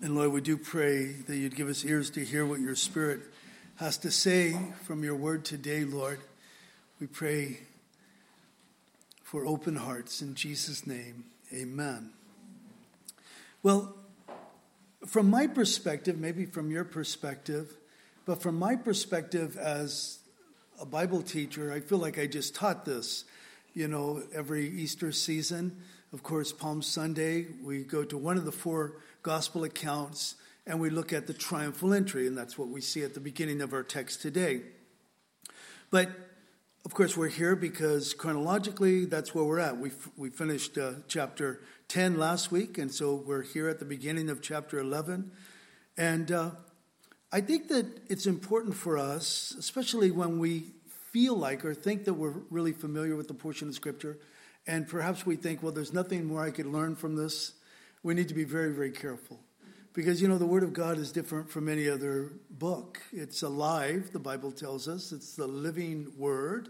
[0.00, 3.20] And Lord, we do pray that you'd give us ears to hear what your Spirit
[3.78, 6.20] has to say from your word today, Lord.
[7.00, 7.58] We pray
[9.24, 11.24] for open hearts in Jesus' name.
[11.52, 12.10] Amen.
[13.64, 13.92] Well,
[15.04, 17.76] from my perspective, maybe from your perspective,
[18.24, 20.20] but from my perspective as
[20.80, 23.24] a Bible teacher, I feel like I just taught this,
[23.74, 25.76] you know, every Easter season.
[26.12, 30.36] Of course, Palm Sunday, we go to one of the four gospel accounts
[30.68, 33.62] and we look at the triumphal entry, and that's what we see at the beginning
[33.62, 34.60] of our text today.
[35.90, 36.10] But
[36.84, 39.78] of course, we're here because chronologically, that's where we're at.
[39.78, 44.28] We, we finished uh, chapter 10 last week, and so we're here at the beginning
[44.28, 45.30] of chapter 11.
[45.96, 46.50] And uh,
[47.32, 50.74] I think that it's important for us, especially when we
[51.10, 54.18] feel like or think that we're really familiar with the portion of Scripture,
[54.66, 57.54] and perhaps we think, well, there's nothing more I could learn from this
[58.02, 59.40] we need to be very, very careful.
[59.92, 63.00] Because, you know, the Word of God is different from any other book.
[63.12, 65.12] It's alive, the Bible tells us.
[65.12, 66.68] It's the living Word.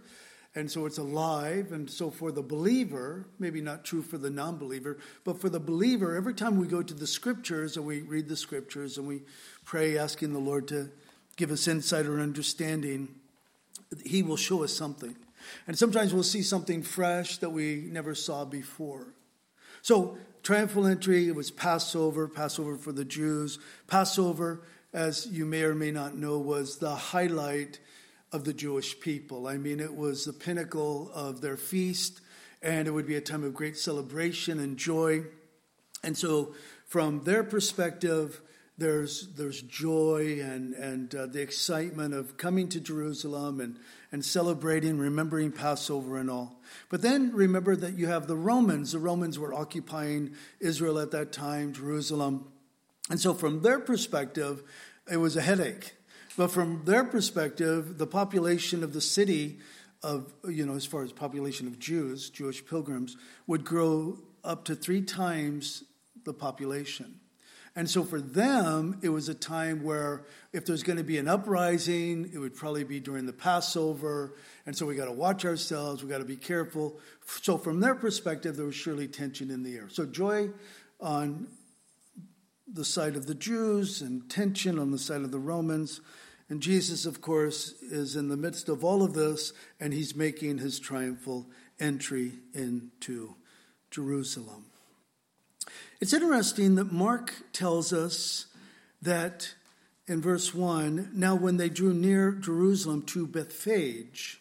[0.55, 1.73] And so it's alive.
[1.73, 5.61] And so for the believer, maybe not true for the non believer, but for the
[5.61, 9.23] believer, every time we go to the Scriptures and we read the Scriptures and we
[9.65, 10.91] pray, asking the Lord to
[11.37, 13.09] give us insight or understanding,
[14.05, 15.15] He will show us something.
[15.67, 19.09] And sometimes we'll see something fresh that we never saw before.
[19.83, 20.19] So
[20.49, 23.59] triumphal entry, it was Passover, Passover for the Jews.
[23.87, 24.63] Passover,
[24.95, 27.81] as you may or may not know, was the highlight
[28.33, 29.47] of the Jewish people.
[29.47, 32.23] I mean, it was the pinnacle of their feast,
[32.63, 35.25] and it would be a time of great celebration and joy.
[36.03, 36.55] And so,
[36.87, 38.41] from their perspective,
[38.79, 43.77] there's, there's joy and, and uh, the excitement of coming to Jerusalem and,
[44.13, 46.61] and celebrating, remembering Passover and all.
[46.89, 48.93] But then remember that you have the Romans.
[48.93, 52.47] The Romans were occupying Israel at that time, Jerusalem.
[53.11, 54.63] And so, from their perspective,
[55.11, 55.95] it was a headache.
[56.37, 59.59] But from their perspective, the population of the city,
[60.05, 63.17] of you know, as far as population of Jews, Jewish pilgrims,
[63.49, 65.83] would grow up to three times
[66.25, 67.19] the population.
[67.79, 71.29] And so for them, it was a time where if there's going to be an
[71.29, 74.35] uprising, it would probably be during the Passover.
[74.67, 76.99] And so we got to watch ourselves, we got to be careful.
[77.41, 79.89] So from their perspective, there was surely tension in the air.
[79.91, 80.51] So joy
[80.99, 81.47] on
[82.67, 86.01] the side of the Jews and tension on the side of the Romans.
[86.49, 90.59] And Jesus, of course, is in the midst of all of this, and he's making
[90.59, 91.47] his triumphal
[91.79, 93.37] entry into
[93.93, 94.68] Jerusalem.
[96.01, 98.47] It's interesting that Mark tells us
[99.03, 99.55] that
[100.07, 104.41] in verse 1 now when they drew near Jerusalem to Bethphage,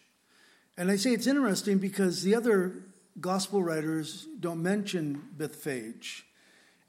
[0.76, 2.74] and I say it's interesting because the other
[3.20, 6.24] gospel writers don't mention Bethphage.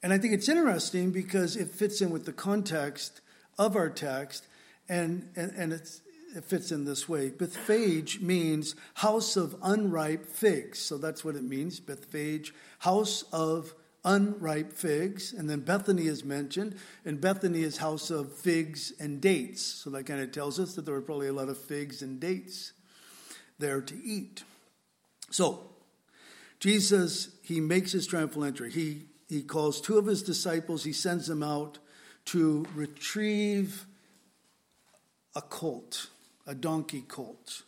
[0.04, 3.22] And I think it's interesting because it fits in with the context
[3.58, 4.46] of our text,
[4.88, 6.00] and, and, and it
[6.46, 7.30] fits in this way.
[7.30, 10.78] Bethphage means house of unripe figs.
[10.78, 15.34] So that's what it means, Bethphage, house of unripe figs.
[15.34, 19.62] And then Bethany is mentioned, and Bethany is house of figs and dates.
[19.62, 22.20] So that kind of tells us that there were probably a lot of figs and
[22.20, 22.74] dates
[23.58, 24.44] there to eat.
[25.32, 25.70] So,
[26.60, 28.72] Jesus, he makes his triumphal entry.
[28.72, 31.78] He, he calls two of his disciples, he sends them out
[32.26, 33.86] to retrieve
[35.36, 36.08] a colt,
[36.46, 37.64] a donkey colt.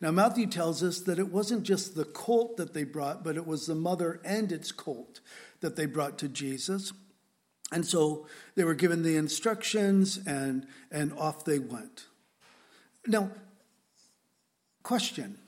[0.00, 3.46] Now, Matthew tells us that it wasn't just the colt that they brought, but it
[3.46, 5.20] was the mother and its colt
[5.66, 6.92] that they brought to Jesus.
[7.72, 12.06] And so they were given the instructions and, and off they went.
[13.04, 13.32] Now,
[14.84, 15.38] question.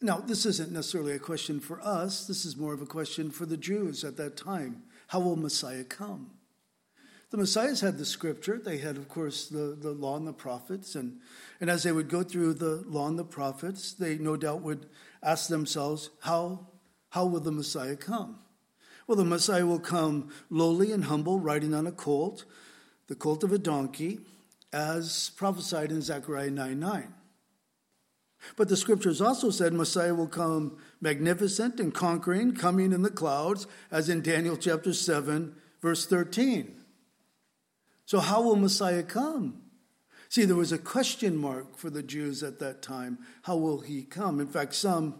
[0.00, 3.46] Now, this isn't necessarily a question for us, this is more of a question for
[3.46, 4.82] the Jews at that time.
[5.06, 6.32] How will Messiah come?
[7.30, 8.58] The Messiahs had the scripture.
[8.58, 10.96] They had, of course, the, the law and the prophets.
[10.96, 11.20] And,
[11.60, 14.86] and as they would go through the law and the prophets, they no doubt would
[15.22, 16.66] ask themselves, how,
[17.10, 18.41] how will the Messiah come?
[19.12, 22.46] Well, the Messiah will come lowly and humble, riding on a colt,
[23.08, 24.20] the colt of a donkey,
[24.72, 27.14] as prophesied in Zechariah 9 9.
[28.56, 33.66] But the scriptures also said Messiah will come magnificent and conquering, coming in the clouds,
[33.90, 36.74] as in Daniel chapter 7, verse 13.
[38.06, 39.60] So, how will Messiah come?
[40.30, 43.18] See, there was a question mark for the Jews at that time.
[43.42, 44.40] How will he come?
[44.40, 45.16] In fact, some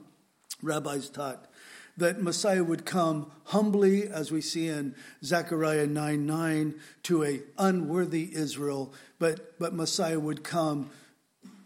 [0.63, 1.52] rabbis taught
[1.97, 4.95] that Messiah would come humbly, as we see in
[5.25, 6.75] Zechariah 9 9,
[7.05, 10.91] to a unworthy Israel, but, but Messiah would come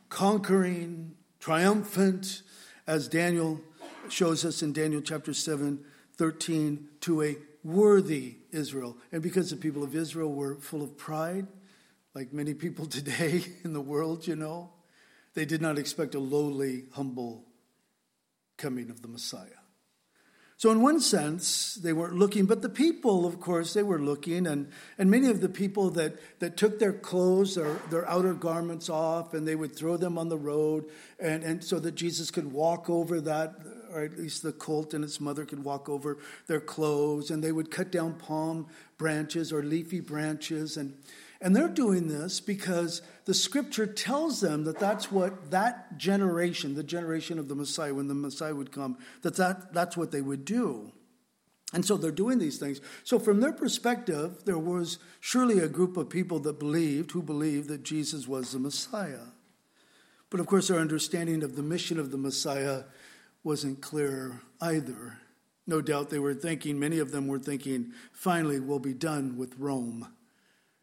[0.08, 2.42] conquering, triumphant,
[2.86, 3.60] as Daniel
[4.08, 5.84] shows us in Daniel chapter 7
[6.16, 8.96] 13, to a worthy Israel.
[9.12, 11.46] And because the people of Israel were full of pride,
[12.14, 14.70] like many people today in the world, you know,
[15.34, 17.44] they did not expect a lowly, humble
[18.56, 19.65] coming of the Messiah.
[20.58, 24.46] So, in one sense, they weren't looking, but the people, of course, they were looking.
[24.46, 28.88] And, and many of the people that, that took their clothes, their, their outer garments
[28.88, 30.86] off, and they would throw them on the road,
[31.20, 33.54] and, and so that Jesus could walk over that,
[33.92, 36.16] or at least the colt and its mother could walk over
[36.46, 37.30] their clothes.
[37.30, 38.66] And they would cut down palm
[38.96, 40.78] branches or leafy branches.
[40.78, 40.94] And,
[41.40, 46.82] and they're doing this because the scripture tells them that that's what that generation, the
[46.82, 50.44] generation of the Messiah, when the Messiah would come, that, that that's what they would
[50.44, 50.92] do.
[51.72, 52.80] And so they're doing these things.
[53.02, 57.68] So, from their perspective, there was surely a group of people that believed, who believed
[57.68, 59.26] that Jesus was the Messiah.
[60.30, 62.84] But of course, their understanding of the mission of the Messiah
[63.42, 65.18] wasn't clear either.
[65.66, 69.54] No doubt they were thinking, many of them were thinking, finally, we'll be done with
[69.58, 70.08] Rome.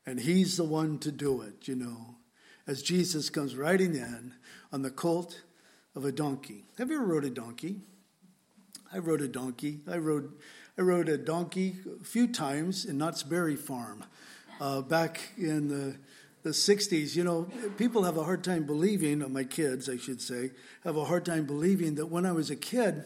[0.06, 2.16] And he's the one to do it, you know,
[2.68, 4.34] as Jesus comes riding in
[4.72, 5.42] on the colt
[5.96, 6.66] of a donkey.
[6.78, 7.78] Have you ever rode a donkey?
[8.94, 9.80] I rode a donkey.
[9.90, 10.32] I rode,
[10.78, 14.04] I rode a donkey a few times in Knott's Berry Farm
[14.60, 15.96] uh, back in the,
[16.44, 17.16] the 60s.
[17.16, 17.48] You know,
[17.78, 20.52] people have a hard time believing, my kids, I should say,
[20.84, 23.04] have a hard time believing that when I was a kid,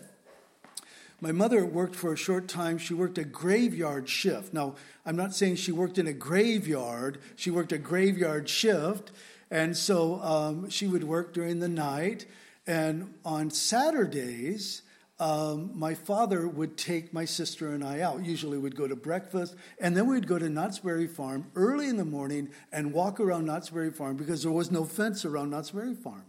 [1.20, 2.78] my mother worked for a short time.
[2.78, 4.54] She worked a graveyard shift.
[4.54, 4.76] Now,
[5.06, 9.12] I'm not saying she worked in a graveyard, she worked a graveyard shift.
[9.50, 12.26] And so um, she would work during the night.
[12.66, 14.82] And on Saturdays,
[15.20, 18.24] um, my father would take my sister and I out.
[18.24, 21.98] Usually we'd go to breakfast, and then we'd go to Knott's Berry Farm early in
[21.98, 25.72] the morning and walk around Knott's Berry Farm because there was no fence around Knott's
[25.72, 26.26] Berry Farm.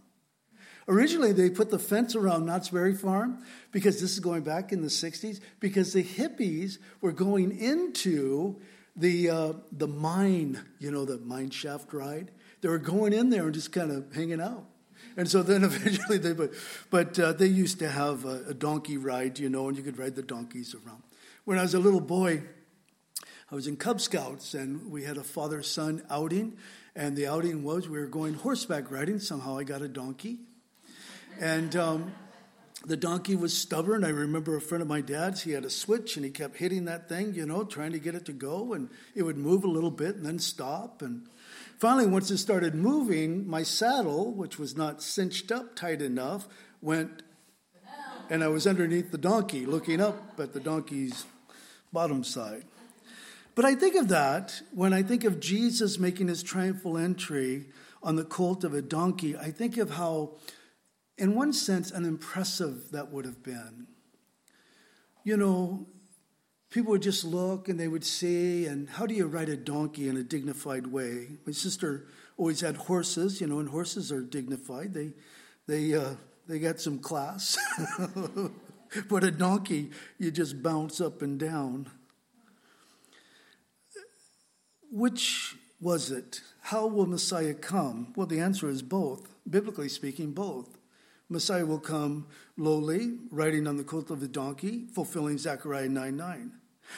[0.89, 4.81] Originally, they put the fence around Knott's Berry Farm because this is going back in
[4.81, 8.59] the 60s, because the hippies were going into
[8.95, 12.31] the, uh, the mine, you know, the mine shaft ride.
[12.61, 14.65] They were going in there and just kind of hanging out.
[15.15, 16.53] And so then eventually they, but,
[16.89, 19.99] but uh, they used to have a, a donkey ride, you know, and you could
[19.99, 21.03] ride the donkeys around.
[21.45, 22.41] When I was a little boy,
[23.51, 26.57] I was in Cub Scouts and we had a father son outing.
[26.95, 29.19] And the outing was we were going horseback riding.
[29.19, 30.39] Somehow I got a donkey.
[31.39, 32.13] And um,
[32.85, 34.03] the donkey was stubborn.
[34.03, 36.85] I remember a friend of my dad's, he had a switch and he kept hitting
[36.85, 38.73] that thing, you know, trying to get it to go.
[38.73, 41.01] And it would move a little bit and then stop.
[41.01, 41.27] And
[41.77, 46.47] finally, once it started moving, my saddle, which was not cinched up tight enough,
[46.81, 47.23] went
[48.29, 51.25] and I was underneath the donkey looking up at the donkey's
[51.91, 52.63] bottom side.
[53.55, 57.65] But I think of that when I think of Jesus making his triumphal entry
[58.03, 59.35] on the colt of a donkey.
[59.35, 60.37] I think of how
[61.19, 63.87] in one sense, an impressive that would have been.
[65.25, 65.85] You know,
[66.69, 70.07] people would just look and they would see, and how do you ride a donkey
[70.07, 71.27] in a dignified way?
[71.45, 72.07] My sister
[72.37, 74.93] always had horses, you know, and horses are dignified.
[74.93, 75.11] They,
[75.67, 76.15] they, uh,
[76.47, 77.57] they got some class.
[79.09, 81.91] but a donkey, you just bounce up and down.
[84.89, 86.41] Which was it?
[86.61, 88.13] How will Messiah come?
[88.15, 89.27] Well, the answer is both.
[89.47, 90.78] Biblically speaking, both.
[91.29, 92.27] Messiah will come
[92.57, 96.51] lowly, riding on the colt of a donkey, fulfilling Zechariah 9 9.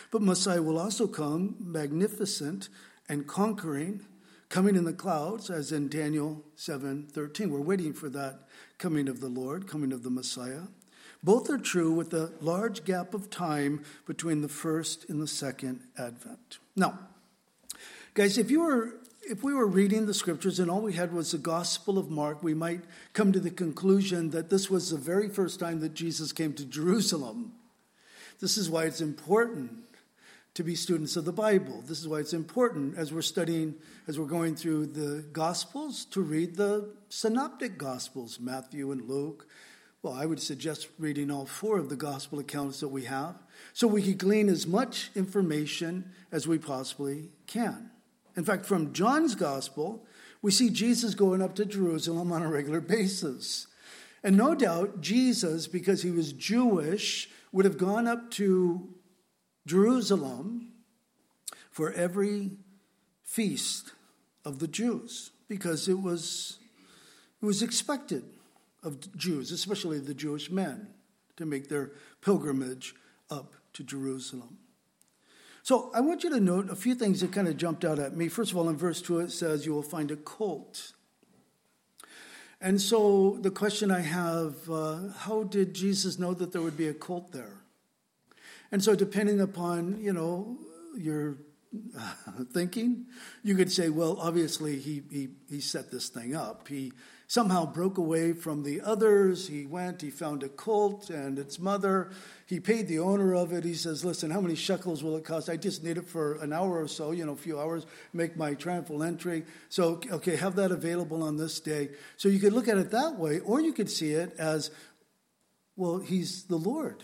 [0.09, 2.69] But Messiah will also come magnificent
[3.09, 4.05] and conquering,
[4.47, 7.51] coming in the clouds, as in Daniel 7 13.
[7.51, 10.63] We're waiting for that coming of the Lord, coming of the Messiah.
[11.23, 15.81] Both are true with a large gap of time between the first and the second
[15.97, 16.57] advent.
[16.75, 16.99] Now,
[18.13, 21.31] guys, if you were if we were reading the scriptures and all we had was
[21.31, 22.81] the Gospel of Mark, we might
[23.13, 26.65] come to the conclusion that this was the very first time that Jesus came to
[26.65, 27.53] Jerusalem.
[28.39, 29.71] This is why it's important
[30.55, 31.83] to be students of the Bible.
[31.85, 33.75] This is why it's important as we're studying,
[34.07, 39.47] as we're going through the Gospels, to read the synoptic Gospels, Matthew and Luke.
[40.01, 43.35] Well, I would suggest reading all four of the Gospel accounts that we have
[43.71, 47.90] so we can glean as much information as we possibly can.
[48.35, 50.05] In fact, from John's gospel,
[50.41, 53.67] we see Jesus going up to Jerusalem on a regular basis.
[54.23, 58.89] And no doubt, Jesus, because he was Jewish, would have gone up to
[59.65, 60.71] Jerusalem
[61.69, 62.51] for every
[63.23, 63.93] feast
[64.45, 66.59] of the Jews because it was,
[67.41, 68.23] it was expected
[68.83, 70.87] of Jews, especially the Jewish men,
[71.37, 72.95] to make their pilgrimage
[73.29, 74.57] up to Jerusalem.
[75.63, 78.15] So I want you to note a few things that kind of jumped out at
[78.15, 78.29] me.
[78.29, 80.93] First of all, in verse 2, it says, You will find a colt.
[82.59, 86.87] And so the question I have uh, how did Jesus know that there would be
[86.87, 87.61] a colt there?
[88.71, 90.57] And so, depending upon, you know,
[90.95, 91.37] your
[92.53, 93.05] thinking,
[93.43, 96.67] you could say, well, obviously he, he, he set this thing up.
[96.67, 96.93] He
[97.31, 99.47] somehow broke away from the others.
[99.47, 102.11] He went, he found a cult and its mother.
[102.45, 103.63] He paid the owner of it.
[103.63, 105.47] He says, listen, how many shekels will it cost?
[105.47, 108.35] I just need it for an hour or so, you know, a few hours, make
[108.35, 109.45] my triumphal entry.
[109.69, 111.91] So, okay, have that available on this day.
[112.17, 114.69] So you could look at it that way, or you could see it as,
[115.77, 117.01] well, he's the Lord.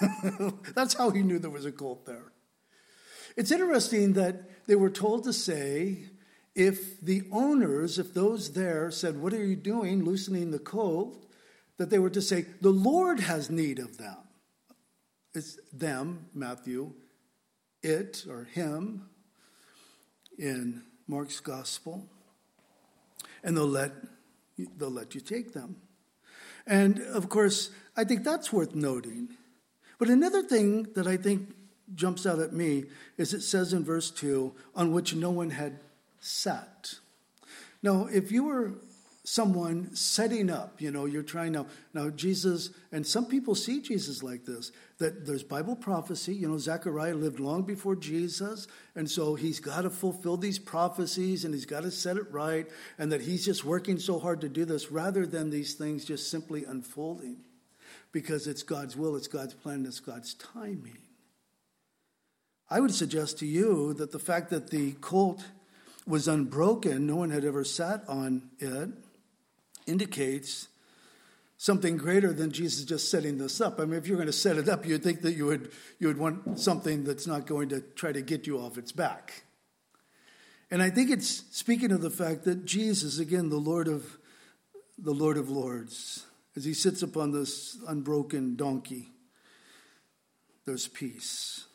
[0.74, 2.30] That's how he knew there was a cult there.
[3.38, 6.10] It's interesting that they were told to say,
[6.56, 11.22] if the owners, if those there said, What are you doing, loosening the colt?
[11.78, 14.16] that they were to say, The Lord has need of them.
[15.34, 16.92] It's them, Matthew,
[17.82, 19.08] it or him
[20.38, 22.06] in Mark's gospel.
[23.44, 23.92] And they'll let,
[24.78, 25.76] they'll let you take them.
[26.66, 29.28] And of course, I think that's worth noting.
[29.98, 31.54] But another thing that I think
[31.94, 32.86] jumps out at me
[33.16, 35.78] is it says in verse 2 on which no one had
[36.26, 36.94] sat.
[37.82, 38.72] Now, if you were
[39.26, 44.22] someone setting up, you know, you're trying to now Jesus, and some people see Jesus
[44.22, 49.34] like this, that there's Bible prophecy, you know, Zechariah lived long before Jesus, and so
[49.34, 52.68] he's got to fulfill these prophecies and he's got to set it right,
[52.98, 56.30] and that he's just working so hard to do this rather than these things just
[56.30, 57.38] simply unfolding
[58.12, 60.98] because it's God's will, it's God's plan, it's God's timing.
[62.70, 65.44] I would suggest to you that the fact that the colt
[66.06, 68.90] was unbroken, no one had ever sat on it,
[69.86, 70.68] indicates
[71.58, 73.80] something greater than Jesus just setting this up.
[73.80, 76.08] I mean, if you're going to set it up, you'd think that you would, you
[76.08, 79.44] would want something that's not going to try to get you off its back.
[80.70, 84.18] And I think it's speaking of the fact that Jesus, again, the Lord of
[84.98, 86.24] the Lord of Lords,
[86.56, 89.10] as he sits upon this unbroken donkey,
[90.64, 91.66] there's peace.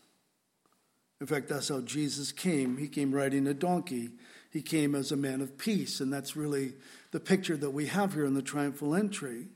[1.21, 2.77] In fact, that's how Jesus came.
[2.77, 4.09] He came riding a donkey.
[4.49, 6.73] He came as a man of peace, and that's really
[7.11, 9.49] the picture that we have here in the triumphal entry.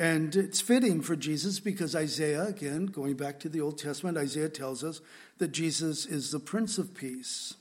[0.00, 4.48] And it's fitting for Jesus because Isaiah, again, going back to the Old Testament, Isaiah
[4.48, 5.00] tells us
[5.38, 7.54] that Jesus is the Prince of Peace.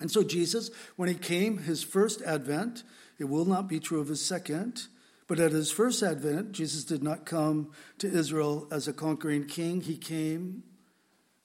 [0.00, 2.82] And so, Jesus, when he came, his first advent,
[3.18, 4.86] it will not be true of his second,
[5.28, 9.82] but at his first advent, Jesus did not come to Israel as a conquering king.
[9.82, 10.62] He came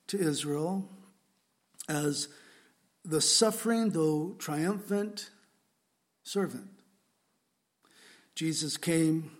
[0.07, 0.89] to Israel
[1.87, 2.27] as
[3.03, 5.29] the suffering, though triumphant,
[6.23, 6.69] servant.
[8.35, 9.31] Jesus came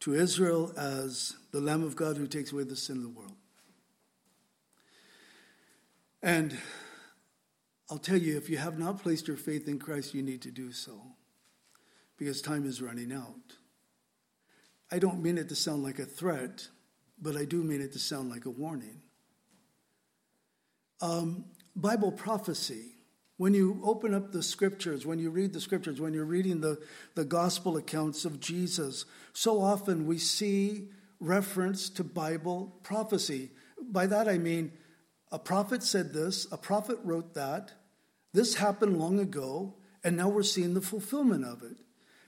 [0.00, 3.36] to Israel as the Lamb of God who takes away the sin of the world.
[6.22, 6.56] And
[7.90, 10.50] I'll tell you, if you have not placed your faith in Christ, you need to
[10.50, 11.00] do so
[12.16, 13.56] because time is running out.
[14.90, 16.66] I don't mean it to sound like a threat,
[17.20, 19.02] but I do mean it to sound like a warning.
[21.00, 22.92] Um, Bible prophecy,
[23.36, 26.80] when you open up the scriptures, when you read the scriptures, when you're reading the,
[27.14, 30.88] the gospel accounts of Jesus, so often we see
[31.20, 33.50] reference to Bible prophecy.
[33.80, 34.72] By that I mean
[35.30, 37.72] a prophet said this, a prophet wrote that,
[38.32, 39.74] this happened long ago,
[40.04, 41.76] and now we're seeing the fulfillment of it.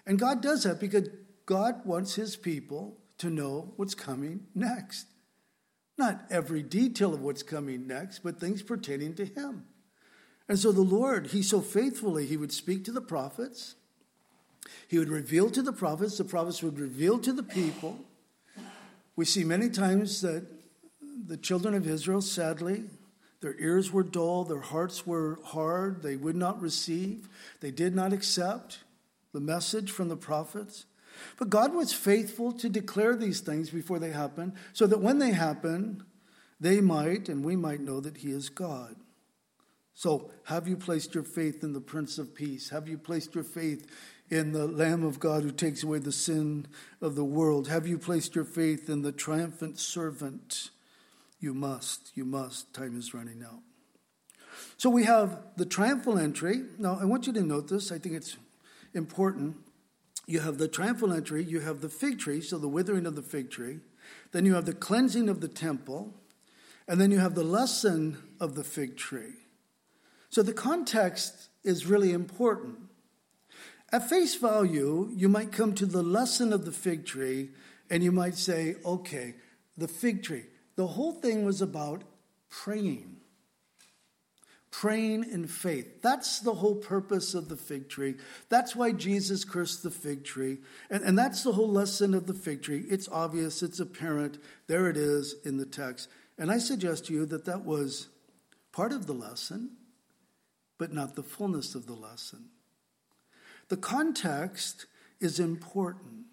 [0.07, 1.09] And God does that because
[1.47, 5.07] God wants his people to know what's coming next.
[5.99, 9.65] Not every detail of what's coming next, but things pertaining to him.
[10.49, 13.75] And so the Lord, he so faithfully, he would speak to the prophets.
[14.87, 17.99] He would reveal to the prophets, the prophets would reveal to the people.
[19.17, 20.47] We see many times that
[21.27, 22.85] the children of Israel, sadly,
[23.41, 27.29] their ears were dull, their hearts were hard, they would not receive,
[27.61, 28.79] they did not accept
[29.33, 30.87] the message from the prophets.
[31.39, 35.33] But God was faithful to declare these things before they happen, so that when they
[35.33, 36.05] happen,
[36.61, 38.97] they might and we might know that He is God.
[39.95, 42.71] So, have you placed your faith in the Prince of Peace?
[42.71, 43.87] Have you placed your faith
[44.31, 46.67] in the Lamb of God who takes away the sin
[47.01, 47.69] of the world?
[47.69, 50.71] Have you placed your faith in the triumphant servant?
[51.41, 52.73] You must, you must.
[52.73, 53.61] Time is running out.
[54.77, 56.63] So we have the triumphal entry.
[56.79, 57.91] Now, I want you to note this.
[57.91, 58.37] I think it's
[58.95, 59.57] important
[60.29, 63.23] you have the triumphal entry, you have the fig tree, so the withering of the
[63.23, 63.81] fig tree,
[64.33, 66.13] then you have the cleansing of the temple,
[66.87, 69.33] and then you have the lesson of the fig tree.
[70.29, 72.77] So the context is really important.
[73.91, 77.51] At face value, you might come to the lesson of the fig tree
[77.89, 79.35] and you might say, okay,
[79.79, 80.45] the fig tree.
[80.77, 82.05] The whole thing was about
[82.51, 83.18] praying
[84.71, 86.03] praying in faith.
[86.03, 88.17] That's the whole purpose of the fig tree.
[88.49, 90.59] That's why Jesus cursed the fig tree.
[90.91, 92.85] And, and that's the whole lesson of the fig tree.
[92.89, 94.39] It's obvious, it's apparent.
[94.67, 96.09] There it is in the text.
[96.39, 98.09] And I suggest to you that that was
[98.73, 99.71] part of the lesson,
[100.79, 102.51] but not the fullness of the lesson.
[103.69, 104.87] The context
[105.21, 106.27] is important.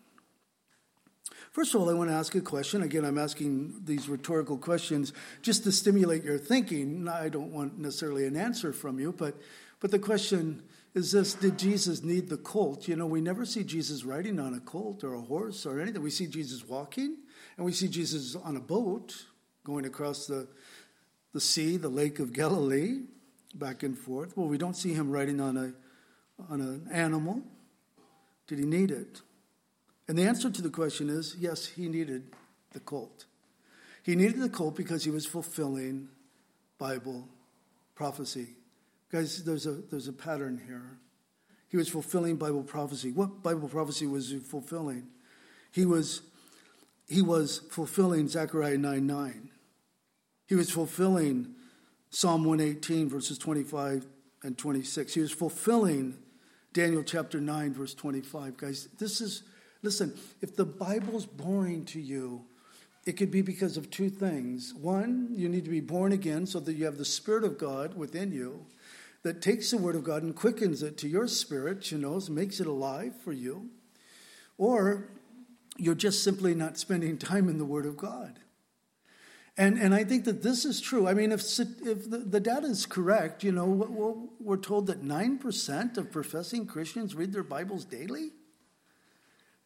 [1.55, 2.81] First of all, I want to ask a question.
[2.81, 7.07] Again, I'm asking these rhetorical questions just to stimulate your thinking.
[7.07, 9.37] I don't want necessarily an answer from you, but,
[9.79, 10.63] but the question
[10.95, 12.89] is this Did Jesus need the colt?
[12.89, 16.01] You know, we never see Jesus riding on a colt or a horse or anything.
[16.03, 17.15] We see Jesus walking,
[17.55, 19.15] and we see Jesus on a boat
[19.63, 20.49] going across the,
[21.31, 23.03] the sea, the lake of Galilee,
[23.53, 24.35] back and forth.
[24.35, 25.71] Well, we don't see him riding on, a,
[26.51, 27.43] on an animal.
[28.45, 29.21] Did he need it?
[30.07, 32.31] And the answer to the question is yes, he needed
[32.71, 33.25] the colt.
[34.03, 36.09] He needed the colt because he was fulfilling
[36.77, 37.27] Bible
[37.95, 38.49] prophecy.
[39.11, 40.99] Guys, there's a, there's a pattern here.
[41.69, 43.11] He was fulfilling Bible prophecy.
[43.11, 45.07] What Bible prophecy was he fulfilling?
[45.71, 46.21] He was,
[47.07, 49.49] he was fulfilling Zechariah 9 9.
[50.47, 51.55] He was fulfilling
[52.11, 54.05] Psalm 118, verses 25
[54.43, 55.13] and 26.
[55.15, 56.17] He was fulfilling
[56.71, 58.57] Daniel chapter 9, verse 25.
[58.57, 59.43] Guys, this is
[59.85, 62.43] Listen, if the Bible's boring to you,
[63.05, 64.73] it could be because of two things.
[64.73, 67.95] One, you need to be born again so that you have the Spirit of God
[67.95, 68.65] within you
[69.21, 72.59] that takes the Word of God and quickens it to your spirit, you know, makes
[72.59, 73.69] it alive for you.
[74.57, 75.11] Or
[75.77, 78.39] you're just simply not spending time in the Word of God.
[79.55, 81.07] And, and I think that this is true.
[81.07, 85.97] I mean, if, if the, the data is correct, you know, we're told that 9%
[85.97, 88.31] of professing Christians read their Bibles daily.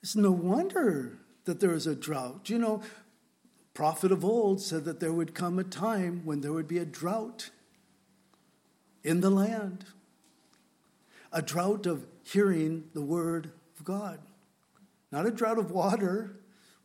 [0.02, 2.50] It's no wonder that there is a drought.
[2.50, 2.82] You know,
[3.74, 6.86] prophet of old said that there would come a time when there would be a
[6.86, 7.50] drought
[9.04, 9.86] in the land,
[11.32, 14.20] a drought of hearing the word of God.
[15.12, 16.36] Not a drought of water.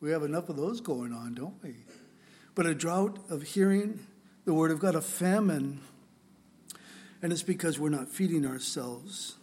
[0.01, 1.75] We have enough of those going on, don't we?
[2.55, 4.07] But a drought of hearing
[4.45, 5.81] the word of God, a famine.
[7.23, 9.37] And it's because we're not feeding ourselves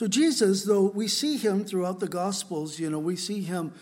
[0.00, 3.74] so, Jesus, though we see him throughout the Gospels, you know, we see him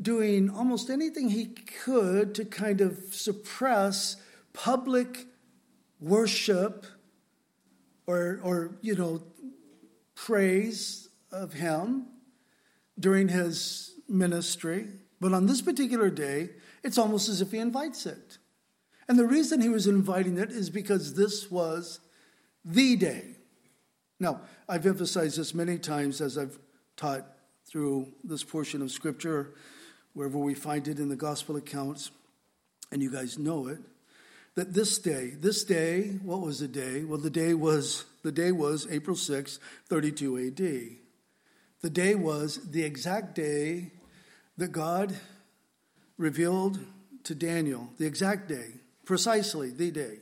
[0.00, 4.14] doing almost anything he could to kind of suppress
[4.52, 5.26] public
[5.98, 6.86] worship
[8.06, 9.24] or, or you know,
[10.14, 12.06] praise of him
[12.96, 14.86] during his ministry.
[15.20, 16.50] But on this particular day,
[16.84, 18.38] it's almost as if he invites it.
[19.08, 21.98] And the reason he was inviting it is because this was
[22.64, 23.33] the day.
[24.20, 26.58] Now, I've emphasized this many times as I've
[26.96, 27.26] taught
[27.66, 29.54] through this portion of Scripture,
[30.12, 32.10] wherever we find it in the gospel accounts,
[32.92, 33.78] and you guys know it,
[34.54, 37.04] that this day, this day, what was the day?
[37.04, 40.98] Well, the day was the day was April 6, 32 AD.
[41.82, 43.90] The day was the exact day
[44.56, 45.14] that God
[46.16, 46.78] revealed
[47.24, 48.68] to Daniel, the exact day,
[49.04, 50.18] precisely the day.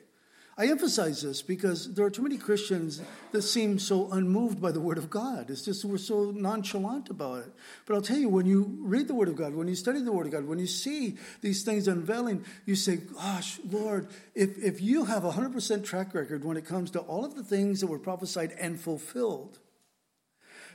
[0.58, 4.80] I emphasize this because there are too many Christians that seem so unmoved by the
[4.80, 5.48] Word of God.
[5.48, 7.52] It's just we're so nonchalant about it.
[7.86, 10.12] But I'll tell you, when you read the Word of God, when you study the
[10.12, 14.82] Word of God, when you see these things unveiling, you say, Gosh, Lord, if, if
[14.82, 17.86] you have a 100% track record when it comes to all of the things that
[17.86, 19.58] were prophesied and fulfilled,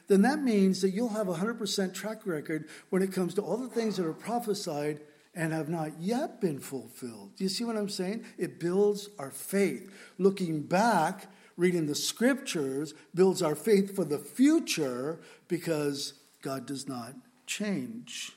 [0.08, 3.58] then that means that you'll have a 100% track record when it comes to all
[3.58, 5.02] the things that are prophesied
[5.38, 7.36] and have not yet been fulfilled.
[7.36, 8.26] Do you see what I'm saying?
[8.40, 9.94] It builds our faith.
[10.18, 17.14] Looking back, reading the scriptures builds our faith for the future because God does not
[17.46, 18.32] change.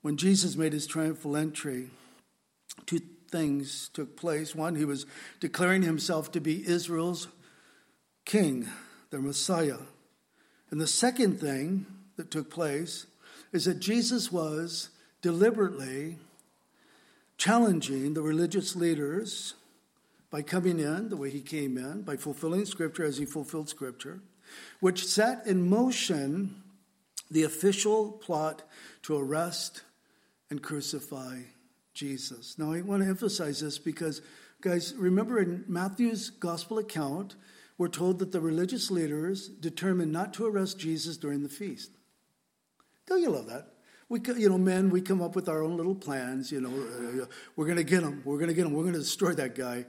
[0.00, 1.90] When Jesus made his triumphal entry,
[2.86, 4.54] two things took place.
[4.54, 5.06] One, he was
[5.40, 7.26] declaring himself to be Israel's
[8.24, 8.68] king,
[9.10, 9.78] their Messiah.
[10.70, 11.84] And the second thing
[12.16, 13.06] that took place
[13.52, 14.90] is that Jesus was
[15.22, 16.16] deliberately
[17.36, 19.54] challenging the religious leaders
[20.30, 24.20] by coming in the way he came in, by fulfilling Scripture as he fulfilled Scripture,
[24.80, 26.62] which set in motion
[27.30, 28.62] the official plot
[29.02, 29.82] to arrest
[30.50, 31.40] and crucify
[31.94, 32.58] Jesus.
[32.58, 34.22] Now, I want to emphasize this because,
[34.60, 37.36] guys, remember in Matthew's gospel account,
[37.76, 41.90] we're told that the religious leaders determined not to arrest Jesus during the feast.
[43.06, 43.77] Don't you love that?
[44.08, 46.50] We, you know, men, we come up with our own little plans.
[46.50, 48.22] You know, uh, we're going to get him.
[48.24, 48.72] We're going to get him.
[48.72, 49.84] We're going to destroy that guy.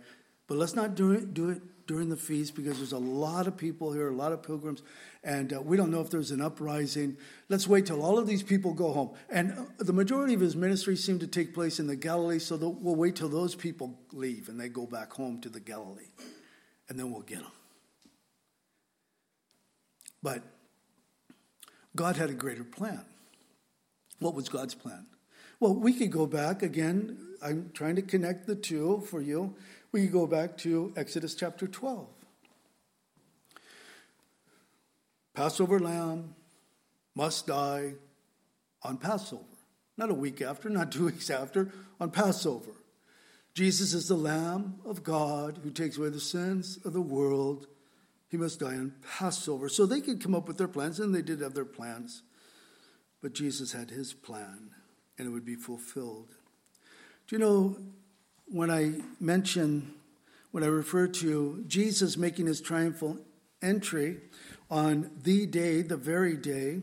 [0.48, 3.58] But let's not do it, do it during the feast because there's a lot of
[3.58, 4.84] people here, a lot of pilgrims,
[5.24, 7.18] and uh, we don't know if there's an uprising.
[7.50, 9.12] Let's wait till all of these people go home.
[9.30, 12.58] And uh, the majority of his ministry seemed to take place in the Galilee, so
[12.58, 16.12] we'll wait till those people leave and they go back home to the Galilee,
[16.90, 17.52] and then we'll get them.
[20.22, 20.44] But
[21.96, 23.04] God had a greater plan.
[24.20, 25.06] What was God's plan?
[25.60, 27.18] Well, we could go back again.
[27.42, 29.56] I'm trying to connect the two for you.
[29.92, 32.08] We could go back to Exodus chapter 12.
[35.34, 36.36] Passover lamb
[37.16, 37.94] must die
[38.84, 39.44] on Passover.
[39.98, 42.72] Not a week after, not two weeks after, on Passover.
[43.54, 47.68] Jesus is the Lamb of God who takes away the sins of the world.
[48.30, 49.70] He must die on Passover.
[49.70, 52.22] So they could come up with their plans, and they did have their plans.
[53.22, 54.72] But Jesus had his plan,
[55.18, 56.36] and it would be fulfilled.
[57.28, 57.78] Do you know,
[58.48, 59.94] when I mention,
[60.52, 63.18] when I refer to Jesus making his triumphal
[63.62, 64.18] entry
[64.72, 66.82] on the day, the very day,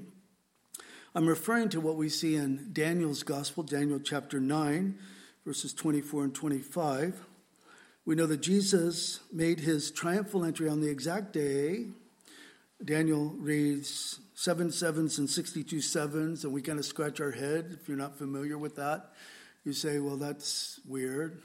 [1.14, 4.98] I'm referring to what we see in Daniel's Gospel, Daniel chapter 9,
[5.46, 7.24] verses 24 and 25.
[8.04, 11.86] We know that Jesus made his triumphal entry on the exact day.
[12.84, 17.88] Daniel reads seven sevens and 62 sevens, and we kind of scratch our head if
[17.88, 19.14] you're not familiar with that.
[19.64, 21.40] You say, well, that's weird.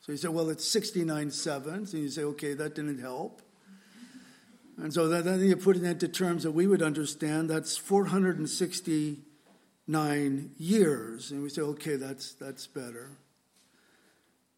[0.00, 3.40] So you say, well, it's 69 sevens, and you say, okay, that didn't help.
[4.76, 7.48] And so then you put it into terms that we would understand.
[7.48, 11.30] That's 469 years.
[11.32, 13.12] And we say, okay, that's, that's better.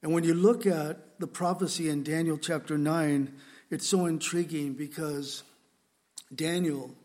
[0.03, 3.33] And when you look at the prophecy in Daniel chapter 9,
[3.71, 5.45] it's so intriguing because
[6.35, 6.97] Daniel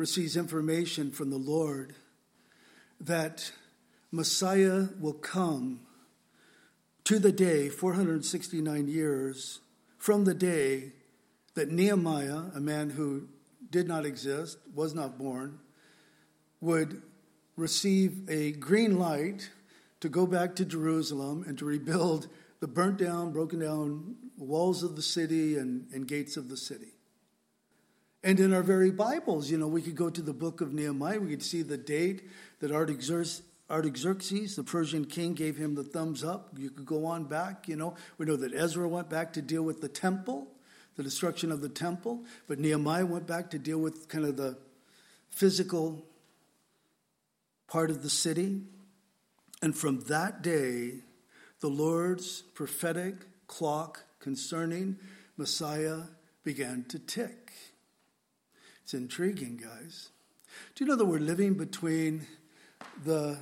[0.00, 1.94] receives information from the Lord
[2.98, 3.52] that
[4.10, 5.80] Messiah will come
[7.04, 9.60] to the day, 469 years
[9.98, 10.92] from the day
[11.54, 13.28] that Nehemiah, a man who
[13.70, 15.58] did not exist, was not born,
[16.62, 17.02] would
[17.56, 19.50] receive a green light
[20.00, 22.26] to go back to Jerusalem and to rebuild
[22.60, 26.94] the burnt down, broken down walls of the city and, and gates of the city.
[28.22, 31.18] And in our very Bibles, you know, we could go to the book of Nehemiah,
[31.18, 32.28] we could see the date
[32.60, 36.50] that Artaxerxes, the Persian king, gave him the thumbs up.
[36.58, 37.94] You could go on back, you know.
[38.18, 40.48] We know that Ezra went back to deal with the temple,
[40.96, 44.58] the destruction of the temple, but Nehemiah went back to deal with kind of the
[45.30, 46.04] physical
[47.68, 48.60] part of the city.
[49.62, 51.00] And from that day,
[51.60, 53.14] the Lord's prophetic
[53.46, 54.98] clock concerning
[55.38, 56.02] Messiah
[56.44, 57.39] began to tick.
[58.90, 60.08] It's intriguing, guys.
[60.74, 62.26] Do you know that we're living between
[63.04, 63.38] the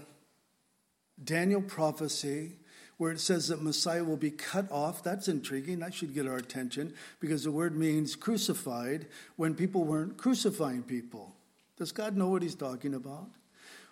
[1.25, 2.57] Daniel prophecy
[2.99, 5.03] where it says that Messiah will be cut off?
[5.03, 5.79] That's intriguing.
[5.79, 9.07] That should get our attention because the word means crucified
[9.37, 11.35] when people weren't crucifying people.
[11.79, 13.31] Does God know what he's talking about?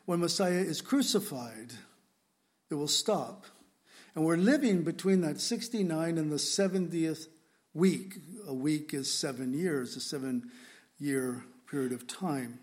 [0.05, 1.73] When Messiah is crucified,
[2.69, 3.47] it will stop.
[4.15, 7.29] And we're living between that 69 and the 70th
[7.73, 8.17] week.
[8.47, 10.51] A week is seven years, a seven
[10.99, 12.61] year period of time.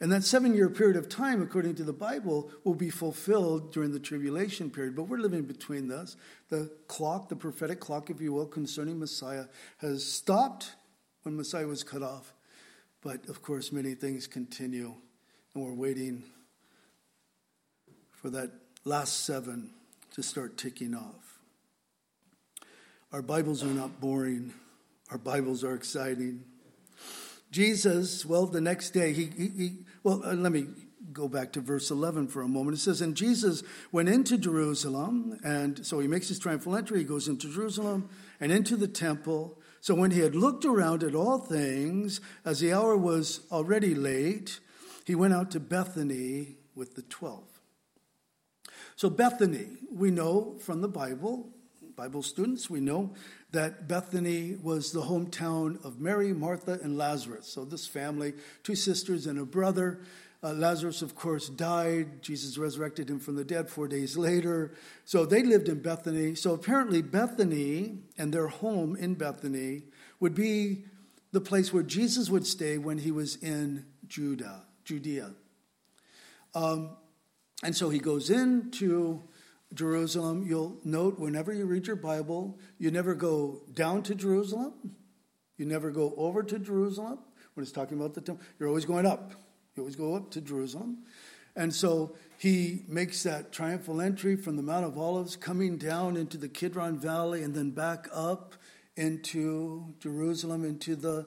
[0.00, 3.92] And that seven year period of time, according to the Bible, will be fulfilled during
[3.92, 4.96] the tribulation period.
[4.96, 6.16] But we're living between this.
[6.48, 9.44] The clock, the prophetic clock, if you will, concerning Messiah,
[9.78, 10.72] has stopped
[11.22, 12.34] when Messiah was cut off.
[13.00, 14.92] But of course, many things continue,
[15.54, 16.24] and we're waiting
[18.10, 18.50] for that
[18.84, 19.70] last seven
[20.14, 21.38] to start ticking off.
[23.12, 24.52] Our Bibles are not boring,
[25.10, 26.44] our Bibles are exciting.
[27.52, 30.66] Jesus, well, the next day, he, he, he well, uh, let me
[31.12, 32.78] go back to verse 11 for a moment.
[32.78, 33.62] It says, And Jesus
[33.92, 37.00] went into Jerusalem, and so he makes his triumphal entry.
[37.00, 38.08] He goes into Jerusalem
[38.40, 39.58] and into the temple.
[39.82, 44.58] So when he had looked around at all things, as the hour was already late,
[45.04, 47.44] he went out to Bethany with the twelve.
[48.96, 51.50] So, Bethany, we know from the Bible,
[51.96, 53.12] Bible students, we know
[53.52, 57.46] that Bethany was the hometown of Mary, Martha, and Lazarus.
[57.46, 60.00] So, this family, two sisters and a brother.
[60.42, 62.22] Uh, Lazarus, of course, died.
[62.22, 64.74] Jesus resurrected him from the dead four days later.
[65.04, 66.34] So, they lived in Bethany.
[66.34, 69.82] So, apparently, Bethany and their home in Bethany
[70.18, 70.84] would be
[71.32, 75.30] the place where Jesus would stay when he was in Judah, Judea.
[76.54, 76.96] Um,
[77.62, 79.22] and so he goes into
[79.74, 80.44] Jerusalem.
[80.46, 84.74] You'll note whenever you read your Bible, you never go down to Jerusalem,
[85.56, 87.18] you never go over to Jerusalem.
[87.54, 89.32] When it's talking about the temple, you're always going up.
[89.76, 90.98] You always go up to Jerusalem.
[91.54, 96.38] And so he makes that triumphal entry from the Mount of Olives, coming down into
[96.38, 98.54] the Kidron Valley and then back up
[98.96, 101.26] into Jerusalem, into the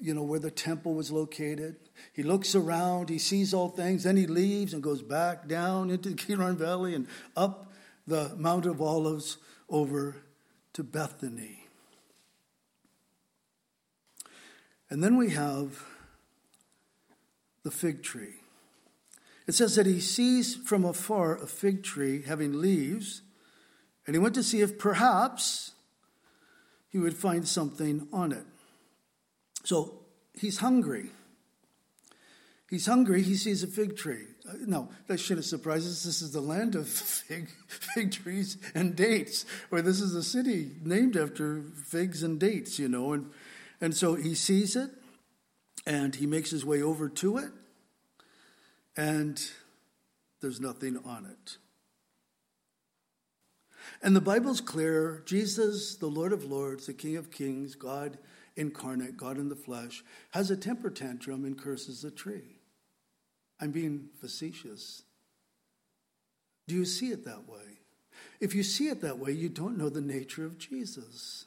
[0.00, 1.76] you know, where the temple was located.
[2.14, 6.08] He looks around, he sees all things, then he leaves and goes back down into
[6.10, 7.69] the Kidron Valley and up
[8.06, 10.16] the Mount of Olives over
[10.72, 11.66] to Bethany.
[14.88, 15.84] And then we have
[17.62, 18.34] the fig tree.
[19.46, 23.22] It says that he sees from afar a fig tree having leaves,
[24.06, 25.72] and he went to see if perhaps
[26.88, 28.44] he would find something on it.
[29.64, 30.00] So
[30.34, 31.10] he's hungry.
[32.68, 34.26] He's hungry, he sees a fig tree.
[34.66, 36.04] No, that shouldn't surprise us.
[36.04, 40.72] This is the land of fig, fig trees and dates, or this is a city
[40.82, 43.12] named after figs and dates, you know.
[43.12, 43.30] And,
[43.80, 44.90] and so he sees it,
[45.86, 47.50] and he makes his way over to it,
[48.96, 49.40] and
[50.40, 51.56] there's nothing on it.
[54.02, 58.18] And the Bible's clear Jesus, the Lord of Lords, the King of Kings, God
[58.56, 62.59] incarnate, God in the flesh, has a temper tantrum and curses the tree.
[63.60, 65.02] I'm being facetious.
[66.66, 67.80] Do you see it that way?
[68.40, 71.46] If you see it that way, you don't know the nature of Jesus.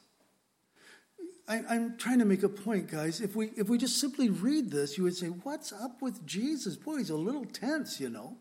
[1.46, 3.20] I, am trying to make a point, guys.
[3.20, 6.76] If we if we just simply read this, you would say, "What's up with Jesus?
[6.76, 8.38] Boy, he's a little tense, you know.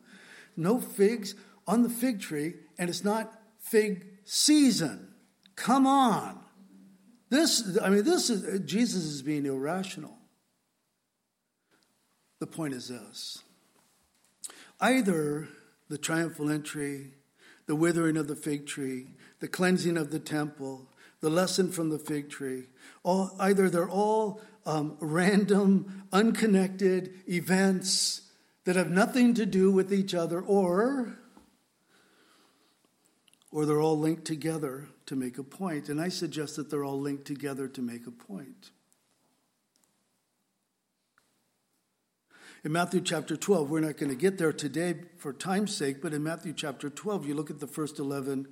[0.55, 1.35] No figs
[1.67, 5.13] on the fig tree, and it's not fig season.
[5.55, 6.39] Come on,
[7.29, 7.77] this.
[7.81, 10.17] I mean, this is Jesus is being irrational.
[12.39, 13.43] The point is this:
[14.79, 15.47] either
[15.89, 17.11] the triumphal entry,
[17.65, 19.07] the withering of the fig tree,
[19.39, 20.89] the cleansing of the temple,
[21.21, 22.65] the lesson from the fig tree,
[23.03, 28.21] all, either they're all um, random, unconnected events
[28.65, 31.17] that have nothing to do with each other, or,
[33.51, 35.89] or they're all linked together to make a point.
[35.89, 38.71] And I suggest that they're all linked together to make a point.
[42.65, 46.13] In Matthew chapter 12, we're not going to get there today for time's sake, but
[46.13, 48.47] in Matthew chapter 12, you look at the first 11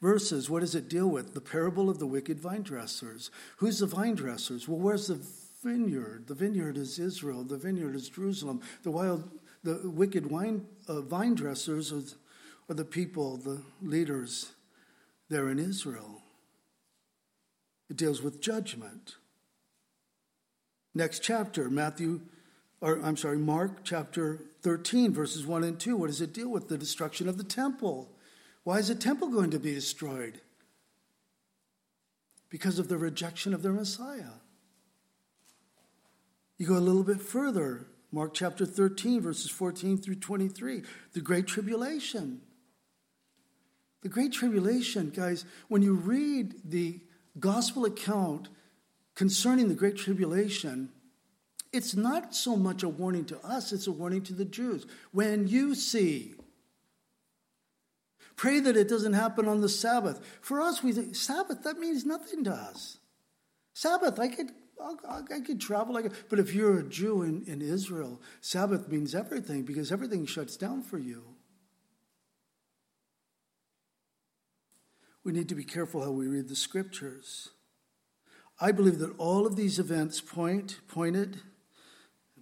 [0.00, 0.48] verses.
[0.48, 1.34] What does it deal with?
[1.34, 3.32] The parable of the wicked vine dressers.
[3.56, 4.68] Who's the vine dressers?
[4.68, 5.20] Well, where's the
[5.64, 6.28] vineyard?
[6.28, 7.42] The vineyard is Israel.
[7.42, 8.60] The vineyard is Jerusalem.
[8.84, 9.28] The wild,
[9.64, 12.04] the wicked wine, uh, vine dressers are,
[12.70, 14.52] are the people, the leaders
[15.28, 16.22] there in Israel.
[17.90, 19.16] It deals with judgment.
[20.94, 22.20] Next chapter, Matthew
[22.80, 25.96] or I'm sorry, Mark chapter 13, verses 1 and 2.
[25.96, 26.68] What does it deal with?
[26.68, 28.10] The destruction of the temple.
[28.64, 30.40] Why is the temple going to be destroyed?
[32.48, 34.40] Because of the rejection of their Messiah.
[36.58, 41.46] You go a little bit further, Mark chapter 13, verses 14 through 23, the Great
[41.46, 42.40] Tribulation.
[44.02, 47.00] The Great Tribulation, guys, when you read the
[47.38, 48.48] gospel account
[49.14, 50.90] concerning the Great Tribulation,
[51.76, 54.86] it's not so much a warning to us, it's a warning to the Jews.
[55.12, 56.34] When you see,
[58.34, 60.20] pray that it doesn't happen on the Sabbath.
[60.40, 62.98] For us, we think, Sabbath, that means nothing to us.
[63.74, 64.50] Sabbath, I could
[65.08, 69.90] I could travel, but if you're a Jew in, in Israel, Sabbath means everything because
[69.90, 71.24] everything shuts down for you.
[75.24, 77.48] We need to be careful how we read the scriptures.
[78.60, 81.40] I believe that all of these events point pointed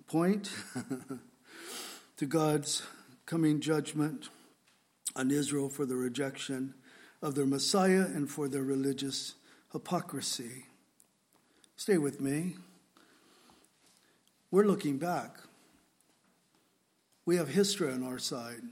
[0.06, 0.50] point
[2.16, 2.82] to God's
[3.26, 4.28] coming judgment
[5.16, 6.74] on Israel for the rejection
[7.22, 9.34] of their Messiah and for their religious
[9.72, 10.66] hypocrisy.
[11.76, 12.56] Stay with me.
[14.50, 15.38] We're looking back.
[17.26, 18.62] We have history on our side.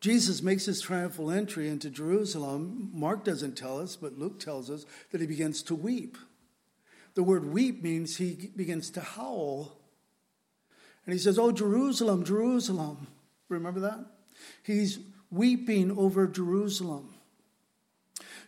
[0.00, 2.90] Jesus makes his triumphal entry into Jerusalem.
[2.92, 6.16] Mark doesn't tell us, but Luke tells us that he begins to weep.
[7.14, 9.76] The word weep means he begins to howl.
[11.04, 13.08] And he says, Oh, Jerusalem, Jerusalem.
[13.48, 14.06] Remember that?
[14.62, 14.98] He's
[15.30, 17.14] weeping over Jerusalem.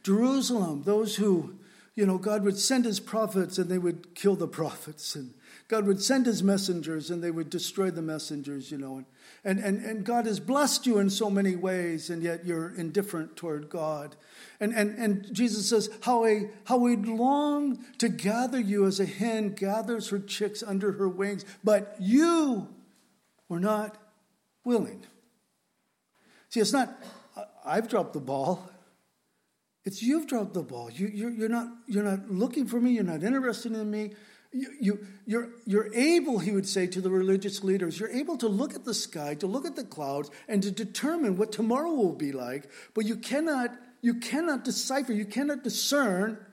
[0.03, 1.59] Jerusalem, those who,
[1.94, 5.14] you know, God would send his prophets and they would kill the prophets.
[5.14, 5.35] And
[5.72, 9.02] God would send his messengers and they would destroy the messengers, you know.
[9.42, 13.37] And, and, and God has blessed you in so many ways, and yet you're indifferent
[13.37, 14.14] toward God.
[14.61, 19.06] And, and, and Jesus says, how, a, how we'd long to gather you as a
[19.06, 22.68] hen gathers her chicks under her wings, but you
[23.48, 23.96] were not
[24.66, 25.06] willing.
[26.50, 27.02] See, it's not,
[27.64, 28.70] I've dropped the ball.
[29.87, 30.90] It's you've dropped the ball.
[30.90, 32.90] You, you're, you're, not, you're not looking for me.
[32.90, 34.11] You're not interested in me.
[34.52, 38.48] You, you, you're, you're able, he would say to the religious leaders, you're able to
[38.48, 42.14] look at the sky, to look at the clouds, and to determine what tomorrow will
[42.14, 43.70] be like, but you cannot
[44.02, 46.44] you cannot decipher, you cannot discern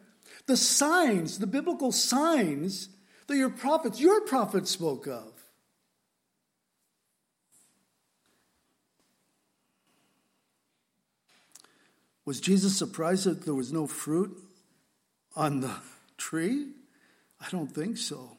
[0.45, 2.89] the signs, the biblical signs
[3.27, 5.33] that your prophets, your prophets spoke of.
[12.23, 14.37] Was Jesus surprised that there was no fruit
[15.35, 15.73] on the
[16.17, 16.67] tree?
[17.41, 18.37] I don't think so.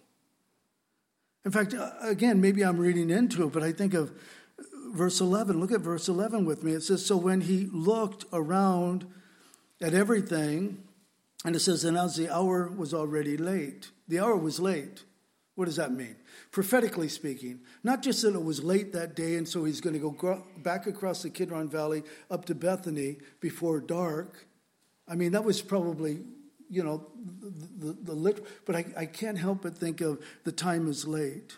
[1.44, 4.12] In fact, uh, again, maybe I'm reading into it, but I think of
[4.92, 5.58] verse 11.
[5.60, 6.72] Look at verse 11 with me.
[6.72, 9.06] It says, So when he looked around
[9.80, 10.82] at everything,
[11.44, 15.04] and it says, And as the hour was already late, the hour was late.
[15.54, 16.16] What does that mean?
[16.52, 20.00] Prophetically speaking, not just that it was late that day, and so he's going to
[20.00, 24.46] go back across the Kidron Valley up to Bethany before dark.
[25.06, 26.20] I mean, that was probably,
[26.70, 27.06] you know,
[27.40, 31.06] the, the, the lit, but I, I can't help but think of the time is
[31.06, 31.56] late.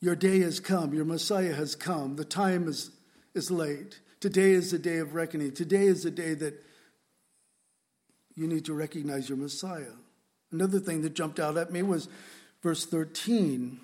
[0.00, 0.94] Your day has come.
[0.94, 2.16] Your Messiah has come.
[2.16, 2.90] The time is,
[3.34, 4.00] is late.
[4.20, 5.52] Today is the day of reckoning.
[5.52, 6.54] Today is the day that
[8.34, 9.92] you need to recognize your Messiah.
[10.50, 12.08] Another thing that jumped out at me was
[12.62, 13.78] verse 13.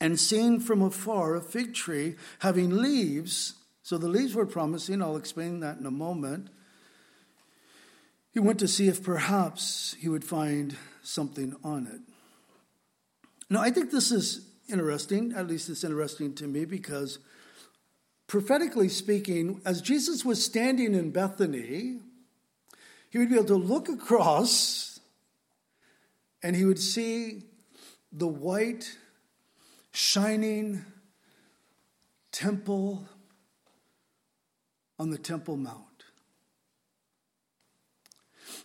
[0.00, 5.16] And seeing from afar a fig tree having leaves, so the leaves were promising, I'll
[5.16, 6.48] explain that in a moment.
[8.32, 12.00] He went to see if perhaps he would find something on it.
[13.50, 17.18] Now, I think this is interesting, at least it's interesting to me, because
[18.26, 21.98] prophetically speaking, as Jesus was standing in Bethany,
[23.10, 24.98] he would be able to look across
[26.42, 27.42] and he would see
[28.10, 28.96] the white,
[29.92, 30.84] shining
[32.32, 33.06] temple
[34.98, 35.91] on the Temple Mount.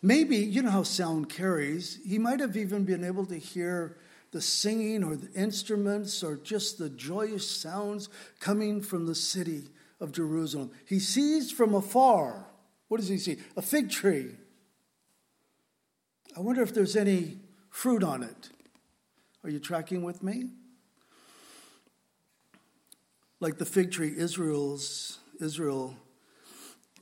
[0.02, 3.98] Maybe, you know how sound carries, he might have even been able to hear
[4.32, 9.64] the singing or the instruments or just the joyous sounds coming from the city
[10.00, 10.72] of Jerusalem.
[10.86, 12.46] He sees from afar.
[12.88, 13.38] What does he see?
[13.56, 14.36] A fig tree.
[16.36, 18.50] I wonder if there's any fruit on it.
[19.44, 20.50] Are you tracking with me?
[23.40, 25.96] Like the fig tree, Israel's Israel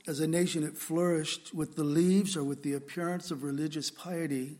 [0.06, 4.58] as a nation it flourished with the leaves or with the appearance of religious piety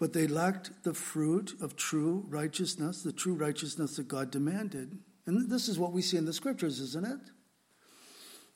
[0.00, 4.98] but they lacked the fruit of true righteousness, the true righteousness that God demanded.
[5.26, 7.20] And this is what we see in the scriptures, isn't it?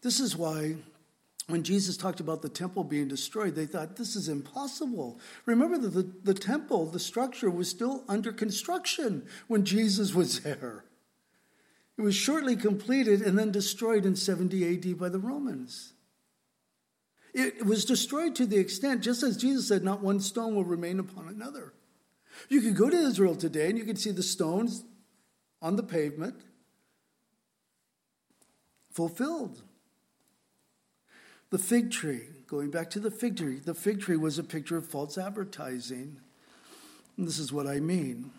[0.01, 0.77] This is why
[1.47, 5.21] when Jesus talked about the temple being destroyed, they thought this is impossible.
[5.45, 10.85] Remember that the, the temple, the structure, was still under construction when Jesus was there.
[11.97, 15.93] It was shortly completed and then destroyed in 70 AD by the Romans.
[17.33, 21.01] It was destroyed to the extent, just as Jesus said, not one stone will remain
[21.01, 21.73] upon another.
[22.49, 24.85] You could go to Israel today and you could see the stones
[25.61, 26.37] on the pavement
[28.93, 29.63] fulfilled.
[31.51, 34.77] The fig tree, going back to the fig tree, the fig tree was a picture
[34.77, 36.21] of false advertising.
[37.17, 38.31] And this is what I mean.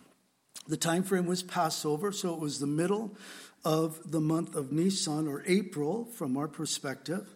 [0.67, 3.15] The time frame was Passover, so it was the middle
[3.63, 7.27] of the month of Nisan or April from our perspective.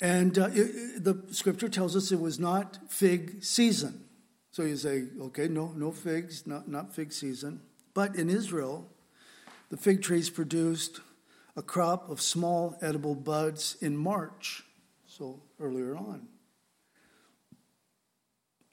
[0.00, 4.04] And uh, it, the scripture tells us it was not fig season.
[4.50, 7.60] So you say, okay, no, no figs, not, not fig season.
[7.92, 8.88] But in Israel,
[9.68, 11.00] the fig trees produced
[11.56, 14.62] a crop of small edible buds in March,
[15.06, 16.28] so earlier on.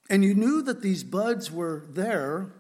[0.10, 2.54] And you knew that these buds were there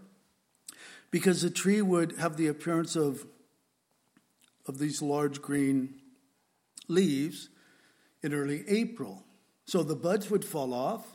[1.13, 3.23] because the tree would have the appearance of,
[4.67, 5.93] of these large green
[6.87, 7.49] leaves
[8.23, 9.23] in early April.
[9.67, 11.05] So the buds would fall off.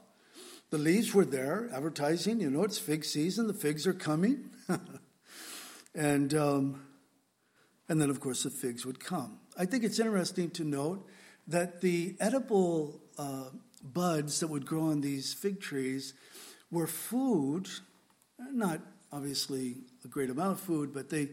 [0.70, 4.50] The leaves were there, advertising, you know, it's fig season, the figs are coming.
[5.96, 6.86] and, um,
[7.88, 9.40] and then, of course, the figs would come.
[9.58, 11.08] I think it's interesting to note
[11.48, 13.46] that the edible uh,
[13.82, 16.14] buds that would grow on these fig trees
[16.70, 17.68] were food,
[18.38, 18.80] not
[19.12, 21.28] obviously a great amount of food, but they,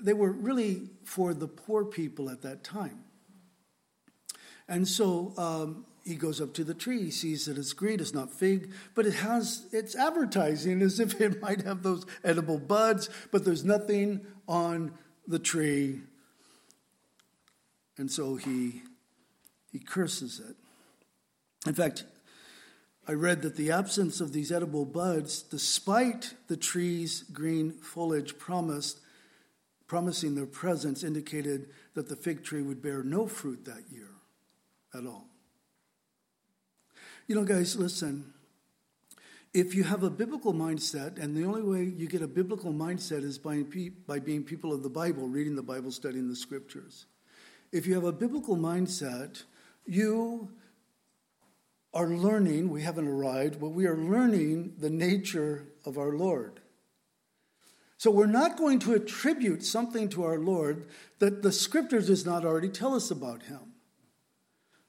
[0.00, 3.04] they were really for the poor people at that time.
[4.68, 7.04] And so um, he goes up to the tree.
[7.04, 11.20] He sees that it's green, it's not fig, but it has, it's advertising as if
[11.20, 14.92] it might have those edible buds, but there's nothing on
[15.26, 16.00] the tree.
[17.96, 18.82] And so he,
[19.72, 20.56] he curses it.
[21.66, 22.04] In fact,
[23.08, 29.00] I read that the absence of these edible buds, despite the tree's green foliage promised,
[29.86, 34.10] promising their presence, indicated that the fig tree would bear no fruit that year
[34.94, 35.26] at all.
[37.26, 38.34] You know, guys, listen.
[39.54, 43.24] If you have a biblical mindset, and the only way you get a biblical mindset
[43.24, 43.64] is by,
[44.06, 47.06] by being people of the Bible, reading the Bible, studying the scriptures.
[47.72, 49.44] If you have a biblical mindset,
[49.86, 50.50] you
[51.98, 56.60] are learning, we haven't arrived, but we are learning the nature of our Lord.
[57.96, 60.86] So we're not going to attribute something to our Lord
[61.18, 63.72] that the scriptures does not already tell us about him.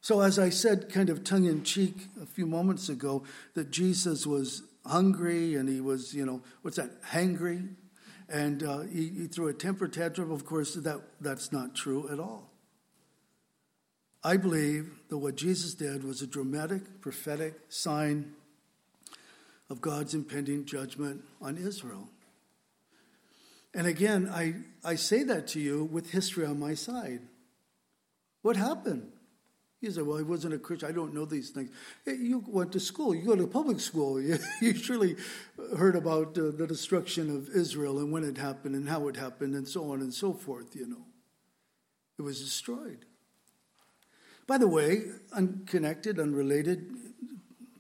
[0.02, 3.24] So, as I said, kind of tongue in cheek a few moments ago,
[3.56, 7.68] that Jesus was hungry and he was, you know, what's that, hangry?
[8.30, 10.32] and uh, he, he threw a temper tantrum.
[10.32, 12.52] Of course, that, that's not true at all.
[14.24, 18.34] I believe that what Jesus did was a dramatic, prophetic sign
[19.70, 22.10] of God's impending judgment on Israel.
[23.74, 27.22] And again, I, I say that to you with history on my side.
[28.42, 29.12] What happened?
[29.80, 30.90] You say, well, he wasn't a Christian.
[30.90, 31.70] I don't know these things.
[32.06, 33.16] You went to school.
[33.16, 34.22] You go to public school.
[34.22, 35.16] You, you surely
[35.78, 39.56] heard about uh, the destruction of Israel and when it happened and how it happened
[39.56, 41.06] and so on and so forth, you know.
[42.18, 43.06] It was destroyed.
[44.50, 46.92] By the way, unconnected, unrelated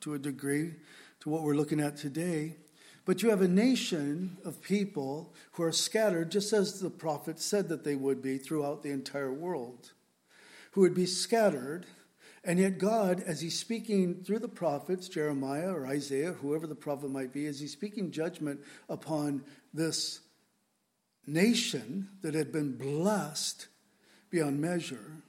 [0.01, 0.76] to a degree
[1.22, 2.57] to what we're looking at today,
[3.05, 7.70] but you have a nation of people who are scattered, just as the prophet said
[7.70, 9.93] that they would be throughout the entire world
[10.74, 11.88] who would be scattered.
[12.43, 17.09] And yet, God, as He's speaking through the prophets, Jeremiah or Isaiah, whoever the prophet
[17.09, 19.43] might be, as He's speaking judgment upon
[19.74, 20.20] this
[21.26, 23.70] nation that had been blessed
[24.30, 25.24] beyond measure,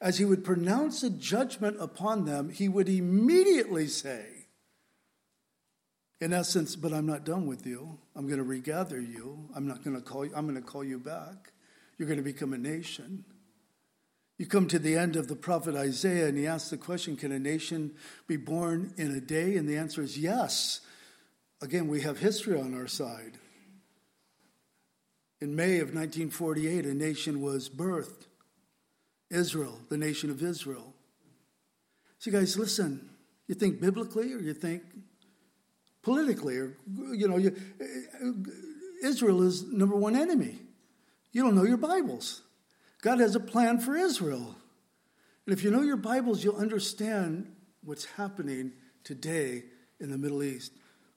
[0.00, 4.38] as He would pronounce a judgment upon them, He would immediately say,
[6.20, 7.98] in essence, but I'm not done with you.
[8.16, 9.48] I'm going to regather you.
[9.54, 11.52] I'm not going to call you, I'm going to call you back.
[11.96, 13.24] You're going to become a nation.
[14.36, 17.32] You come to the end of the prophet Isaiah and he asks the question Can
[17.32, 17.94] a nation
[18.26, 19.56] be born in a day?
[19.56, 20.80] And the answer is yes.
[21.60, 23.38] Again, we have history on our side.
[25.40, 28.27] In May of 1948, a nation was birthed
[29.30, 30.94] Israel, the nation of Israel.
[32.18, 33.10] So, guys, listen.
[33.46, 34.82] You think biblically or you think
[36.02, 36.76] politically, or,
[37.12, 37.56] you know, you,
[39.02, 40.58] Israel is number one enemy.
[41.32, 42.42] You don't know your Bibles.
[43.02, 44.56] God has a plan for Israel.
[45.46, 47.50] And if you know your Bibles, you'll understand
[47.84, 48.72] what's happening
[49.04, 49.64] today
[50.00, 50.72] in the Middle East.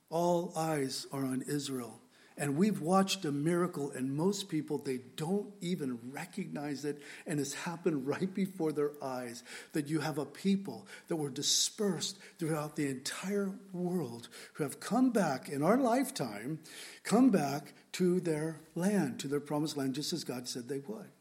[0.09, 2.00] All eyes are on Israel.
[2.41, 6.99] And we've watched a miracle, and most people, they don't even recognize it.
[7.27, 12.17] And it's happened right before their eyes that you have a people that were dispersed
[12.39, 16.57] throughout the entire world who have come back in our lifetime,
[17.03, 21.11] come back to their land, to their promised land, just as God said they would.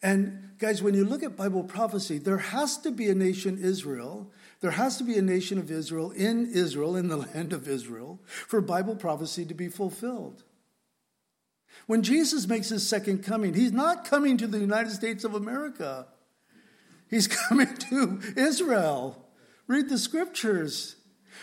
[0.00, 4.30] And guys, when you look at Bible prophecy, there has to be a nation Israel.
[4.64, 8.18] There has to be a nation of Israel in Israel, in the land of Israel,
[8.24, 10.42] for Bible prophecy to be fulfilled.
[11.86, 16.06] When Jesus makes his second coming, he's not coming to the United States of America.
[17.10, 19.28] He's coming to Israel.
[19.66, 20.96] Read the scriptures.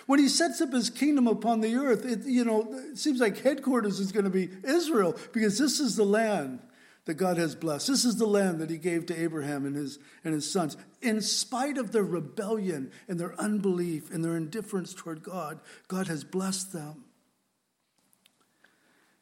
[0.08, 3.38] When he sets up his kingdom upon the earth, it, you know, it seems like
[3.38, 6.60] headquarters is going to be Israel because this is the land
[7.06, 7.88] that God has blessed.
[7.88, 10.78] This is the land that he gave to Abraham and his, and his sons.
[11.02, 16.24] In spite of their rebellion and their unbelief and their indifference toward God, God has
[16.24, 17.06] blessed them.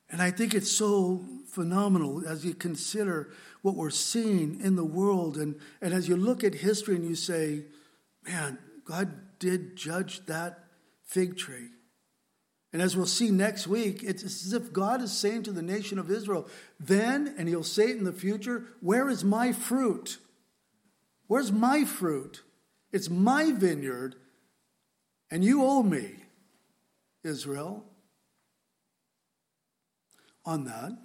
[0.09, 5.37] And I think it's so phenomenal as you consider what we're seeing in the world.
[5.37, 7.65] And, and as you look at history and you say,
[8.27, 10.65] man, God did judge that
[11.03, 11.69] fig tree.
[12.71, 15.97] And as we'll see next week, it's as if God is saying to the nation
[15.97, 16.47] of Israel,
[16.79, 20.19] then, and he'll say it in the future, where is my fruit?
[21.27, 22.43] Where's my fruit?
[22.91, 24.15] It's my vineyard,
[25.31, 26.15] and you owe me,
[27.23, 27.85] Israel.
[30.45, 30.97] On that,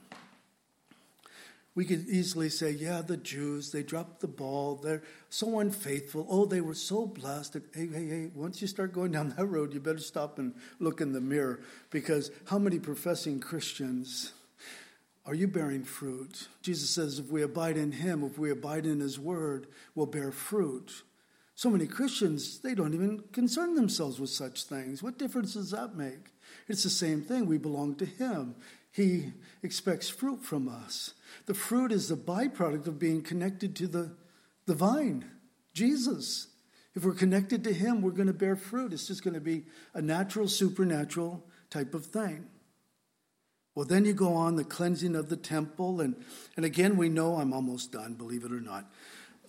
[1.74, 4.76] we could easily say, yeah, the Jews, they dropped the ball.
[4.76, 6.26] They're so unfaithful.
[6.30, 7.56] Oh, they were so blessed.
[7.74, 11.00] Hey, hey, hey, once you start going down that road, you better stop and look
[11.00, 11.60] in the mirror
[11.90, 14.32] because how many professing Christians
[15.26, 16.48] are you bearing fruit?
[16.62, 20.30] Jesus says, if we abide in him, if we abide in his word, we'll bear
[20.30, 21.02] fruit.
[21.56, 25.02] So many Christians, they don't even concern themselves with such things.
[25.02, 26.30] What difference does that make?
[26.68, 27.46] It's the same thing.
[27.46, 28.54] We belong to him.
[28.95, 29.32] He
[29.64, 31.14] expects fruit from us.
[31.47, 34.16] The fruit is the byproduct of being connected to the,
[34.66, 35.24] the vine,
[35.72, 36.47] Jesus.
[36.95, 38.92] If we're connected to Him, we're going to bear fruit.
[38.92, 39.64] It's just going to be
[39.95, 42.47] a natural, supernatural type of thing.
[43.74, 46.01] Well, then you go on the cleansing of the temple.
[46.01, 46.14] And,
[46.57, 48.92] and again, we know I'm almost done, believe it or not.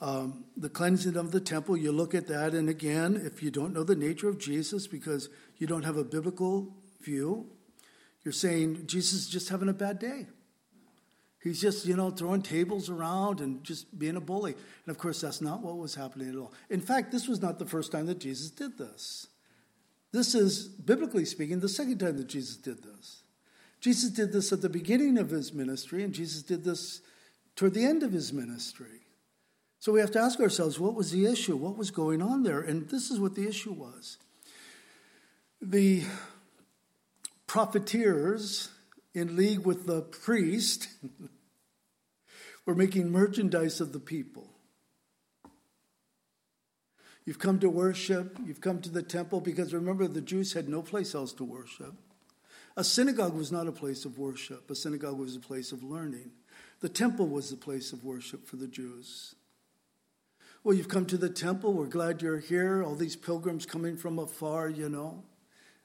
[0.02, 2.56] Um, the cleansing of the temple, you look at that.
[2.56, 5.30] And again, if you don't know the nature of Jesus because
[5.60, 7.52] you don't have a biblical view,
[8.26, 10.26] you're saying Jesus is just having a bad day.
[11.42, 14.54] He's just, you know, throwing tables around and just being a bully.
[14.54, 16.52] And of course, that's not what was happening at all.
[16.72, 19.28] In fact, this was not the first time that Jesus did this.
[20.12, 23.22] This is, biblically speaking, the second time that Jesus did this.
[23.80, 27.02] Jesus did this at the beginning of his ministry, and Jesus did this
[27.56, 29.02] toward the end of his ministry.
[29.78, 31.56] So we have to ask ourselves what was the issue?
[31.56, 32.62] What was going on there?
[32.62, 34.18] And this is what the issue was.
[35.62, 36.04] The
[37.56, 38.68] profiteers
[39.14, 40.90] in league with the priest,
[42.66, 44.50] were making merchandise of the people.
[47.24, 50.82] You've come to worship, you've come to the temple, because remember, the Jews had no
[50.82, 51.94] place else to worship.
[52.76, 56.32] A synagogue was not a place of worship, a synagogue was a place of learning.
[56.82, 59.34] The temple was the place of worship for the Jews.
[60.66, 61.72] Well, you've come to the temple.
[61.72, 62.84] We're glad you're here.
[62.84, 65.24] All these pilgrims coming from afar, you know.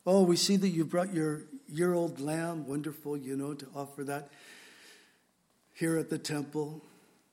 [0.07, 2.67] Oh, we see that you brought your year old lamb.
[2.67, 4.31] Wonderful, you know, to offer that
[5.75, 6.83] here at the temple.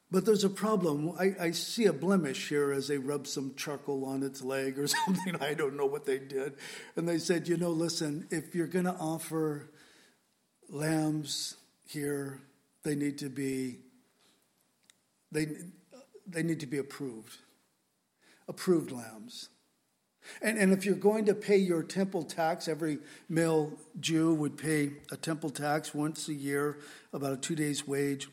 [0.09, 1.11] But there's a problem.
[1.19, 4.88] I, I, see a blemish here as they rub some charcoal on its leg or
[5.05, 5.35] something.
[5.41, 6.53] I don't know what they did.
[6.95, 9.69] And they said, you know, listen, if you're going to offer
[10.69, 12.39] lambs here,
[12.83, 13.79] they need to be
[15.31, 15.47] they,
[16.25, 17.38] they need to be approved.
[18.47, 19.49] Approved lambs.
[20.41, 22.99] And, and if you're going to pay your temple tax, every
[23.30, 26.80] male Jew would pay a temple tax once a year,
[27.13, 28.28] about a two days' wage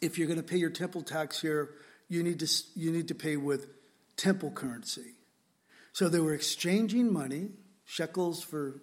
[0.00, 1.70] if you're going to pay your temple tax here,
[2.08, 3.68] you need to, you need to pay with
[4.16, 5.14] temple currency.
[5.92, 7.50] So they were exchanging money,
[7.84, 8.82] shekels for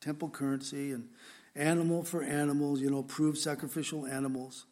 [0.00, 1.08] temple currency, and
[1.54, 4.64] animal for animals, you know, approved sacrificial animals.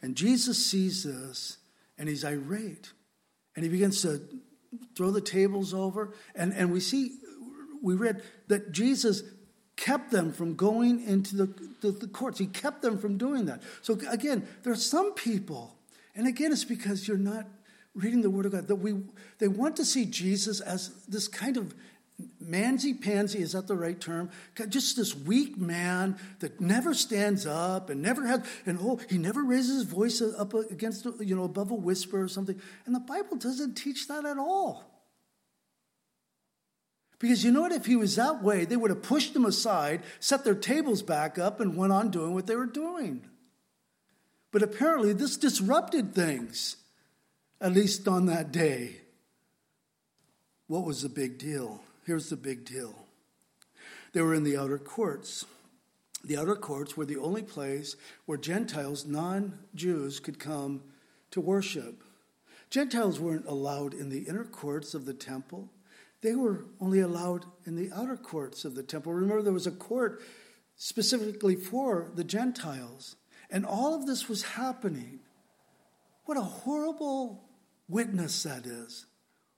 [0.00, 1.58] And Jesus sees this
[1.98, 2.92] and he's irate.
[3.54, 4.22] And he begins to
[4.96, 6.12] throw the tables over.
[6.34, 7.18] And, and we see,
[7.82, 9.22] we read that Jesus
[9.76, 11.46] kept them from going into the,
[11.80, 12.38] the, the, courts.
[12.38, 13.62] He kept them from doing that.
[13.80, 15.76] So again, there are some people,
[16.14, 17.46] and again, it's because you're not
[17.94, 18.94] reading the Word of God, that we
[19.38, 21.74] they want to see Jesus as this kind of
[22.42, 24.30] mansy pansy, is that the right term?
[24.68, 29.42] Just this weak man that never stands up and never has, and oh, he never
[29.42, 32.60] raises his voice up against, you know, above a whisper or something.
[32.86, 34.84] And the Bible doesn't teach that at all.
[37.18, 37.70] Because you know what?
[37.70, 41.38] If he was that way, they would have pushed him aside, set their tables back
[41.38, 43.24] up, and went on doing what they were doing.
[44.50, 46.76] But apparently, this disrupted things,
[47.60, 48.96] at least on that day.
[50.66, 51.80] What was the big deal?
[52.04, 52.94] Here's the big deal
[54.12, 55.44] they were in the outer courts.
[56.24, 57.96] The outer courts were the only place
[58.26, 60.82] where Gentiles, non Jews, could come
[61.30, 62.04] to worship.
[62.70, 65.70] Gentiles weren't allowed in the inner courts of the temple.
[66.20, 69.12] They were only allowed in the outer courts of the temple.
[69.12, 70.22] Remember, there was a court
[70.76, 73.16] specifically for the Gentiles.
[73.50, 75.20] And all of this was happening.
[76.24, 77.44] What a horrible
[77.88, 79.06] witness that is.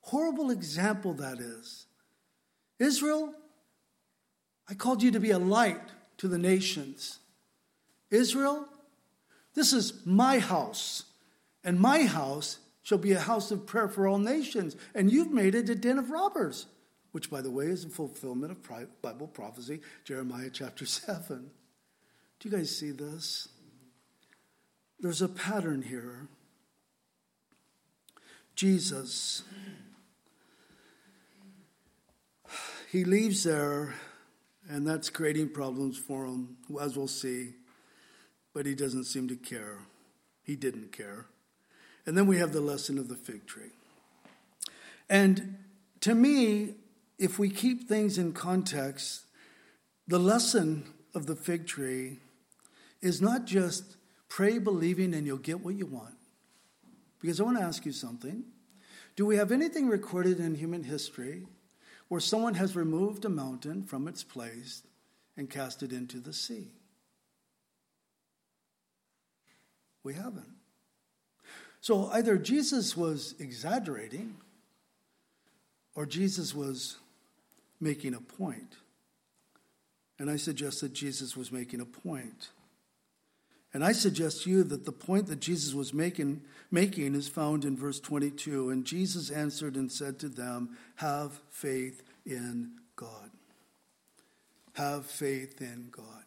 [0.01, 1.87] Horrible example that is.
[2.85, 3.35] Israel,
[4.69, 5.81] I called you to be a light
[6.19, 7.19] to the nations.
[8.11, 8.67] Israel,
[9.55, 11.05] this is my house,
[11.65, 14.77] and my house shall be a house of prayer for all nations.
[14.95, 16.67] And you've made it a den of robbers,
[17.13, 21.51] which, by the way, is a fulfillment of Bible prophecy, Jeremiah chapter 7.
[22.41, 23.49] Do you guys see this?
[25.01, 26.29] There's a pattern here.
[28.55, 29.43] Jesus,
[32.95, 33.93] he leaves there,
[34.69, 37.55] and that's creating problems for him, as we'll see,
[38.53, 39.79] but he doesn't seem to care.
[40.45, 41.27] He didn't care.
[42.07, 43.73] And then we have the lesson of the fig tree.
[45.11, 45.57] And
[46.03, 46.75] to me,
[47.19, 49.23] if we keep things in context,
[50.07, 50.85] the lesson
[51.17, 52.21] of the fig tree
[53.03, 53.97] is not just
[54.29, 56.15] pray believing and you'll get what you want.
[57.21, 58.45] Because I want to ask you something.
[59.17, 61.49] Do we have anything recorded in human history
[62.09, 64.83] where someone has removed a mountain from its place
[65.37, 66.69] and cast it into the sea?
[70.03, 70.55] We haven't.
[71.81, 74.37] So either Jesus was exaggerating
[75.95, 76.97] or Jesus was
[77.81, 78.77] making a point.
[80.19, 82.51] And I suggest that Jesus was making a point.
[83.75, 87.65] And I suggest to you that the point that Jesus was making, making is found
[87.65, 88.71] in verse 22.
[88.71, 93.31] And Jesus answered and said to them, Have faith in God.
[94.75, 96.23] Have faith in God.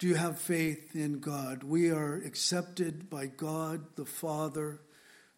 [0.00, 1.62] Do you have faith in God?
[1.62, 4.80] We are accepted by God the Father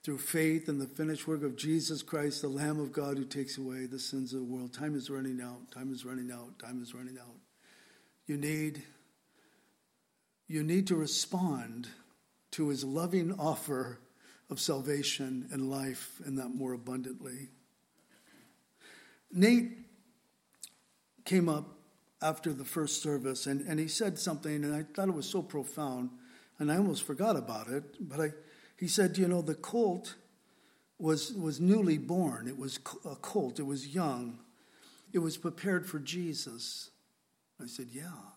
[0.03, 3.59] through faith in the finished work of Jesus Christ, the Lamb of God who takes
[3.59, 4.73] away the sins of the world.
[4.73, 5.71] Time is running out.
[5.73, 6.59] Time is running out.
[6.59, 7.37] Time is running out.
[8.27, 8.83] You need
[10.53, 11.89] you need to respond
[12.51, 13.99] to his loving offer
[14.51, 17.49] of salvation and life and that more abundantly.
[19.33, 19.71] Nate
[21.25, 21.79] came up
[22.21, 25.41] after the first service, and, and he said something, and I thought it was so
[25.41, 26.11] profound,
[26.59, 27.85] and I almost forgot about it.
[27.99, 28.33] But I,
[28.79, 30.17] he said, you know, the colt
[30.99, 34.39] was, was newly born, it was a colt, it was young,
[35.15, 36.91] it was prepared for Jesus.
[37.59, 38.32] I said, yeah.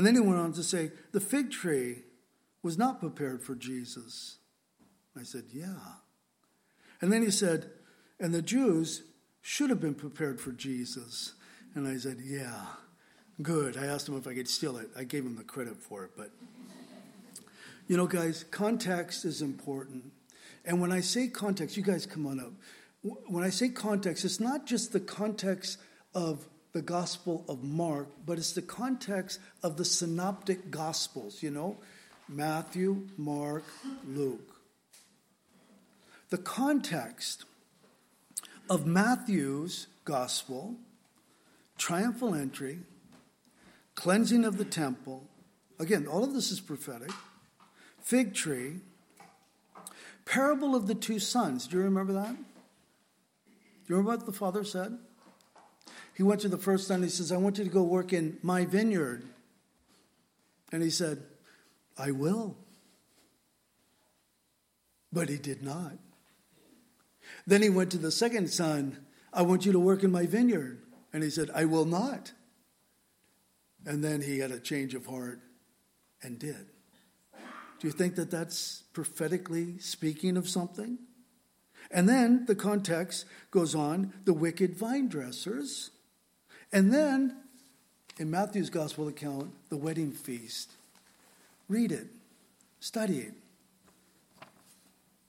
[0.00, 2.04] And then he went on to say, the fig tree
[2.62, 4.38] was not prepared for Jesus.
[5.14, 5.76] I said, yeah.
[7.02, 7.68] And then he said,
[8.18, 9.02] and the Jews
[9.42, 11.34] should have been prepared for Jesus.
[11.74, 12.64] And I said, yeah,
[13.42, 13.76] good.
[13.76, 14.88] I asked him if I could steal it.
[14.96, 16.30] I gave him the credit for it, but.
[17.86, 20.12] You know, guys, context is important.
[20.64, 22.52] And when I say context, you guys come on up.
[23.02, 25.78] When I say context, it's not just the context
[26.14, 31.76] of the Gospel of Mark, but it's the context of the synoptic Gospels, you know,
[32.28, 33.64] Matthew, Mark,
[34.06, 34.56] Luke.
[36.30, 37.44] The context
[38.68, 40.76] of Matthew's Gospel,
[41.76, 42.78] triumphal entry,
[43.96, 45.24] cleansing of the temple,
[45.80, 47.10] again, all of this is prophetic,
[48.00, 48.76] fig tree,
[50.24, 51.66] parable of the two sons.
[51.66, 52.36] Do you remember that?
[52.36, 53.52] Do
[53.88, 54.96] you remember what the father said?
[56.14, 56.96] He went to the first son.
[56.96, 59.24] And he says, I want you to go work in my vineyard.
[60.72, 61.22] And he said,
[61.98, 62.56] I will.
[65.12, 65.92] But he did not.
[67.46, 68.98] Then he went to the second son.
[69.32, 70.82] I want you to work in my vineyard.
[71.12, 72.32] And he said, I will not.
[73.86, 75.40] And then he had a change of heart
[76.22, 76.66] and did.
[77.80, 80.98] Do you think that that's prophetically speaking of something?
[81.90, 85.90] And then the context goes on the wicked vine dressers
[86.72, 87.36] and then
[88.18, 90.72] in Matthew's gospel account, the wedding feast.
[91.68, 92.08] Read it,
[92.80, 93.34] study it.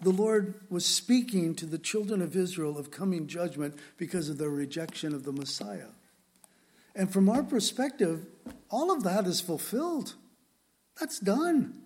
[0.02, 4.50] The Lord was speaking to the children of Israel of coming judgment because of their
[4.50, 5.90] rejection of the Messiah.
[6.96, 8.26] And from our perspective,
[8.70, 10.16] all of that is fulfilled.
[11.00, 11.82] That's done.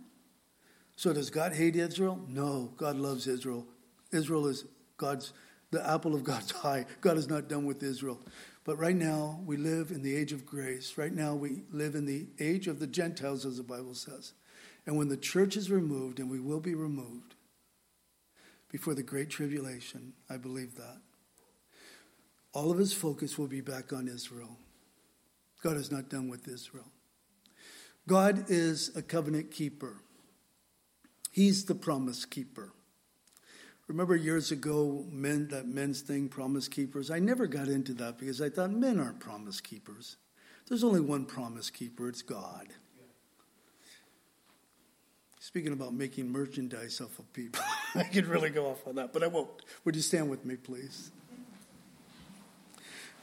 [0.96, 2.20] So does God hate Israel?
[2.28, 3.68] No, God loves Israel.
[4.12, 4.66] Israel is
[4.98, 5.34] God's
[5.72, 6.86] the apple of God's eye.
[7.02, 8.20] God is not done with Israel.
[8.66, 10.98] But right now, we live in the age of grace.
[10.98, 14.34] Right now, we live in the age of the Gentiles, as the Bible says.
[14.88, 17.36] And when the church is removed, and we will be removed
[18.72, 20.98] before the great tribulation, I believe that,
[22.54, 24.58] all of his focus will be back on Israel.
[25.62, 26.92] God is not done with Israel.
[28.08, 29.98] God is a covenant keeper,
[31.32, 32.72] He's the promise keeper.
[33.88, 37.12] Remember years ago, men that men's thing, promise keepers.
[37.12, 40.18] I never got into that because I thought men aren't promise keepers.
[40.68, 42.10] There's only one promise keeper.
[42.10, 42.68] It's God.
[45.40, 47.62] Speaking about making merchandise off of people,
[47.96, 49.50] I could really go off on that, but I won't.
[49.84, 51.12] Would you stand with me, please?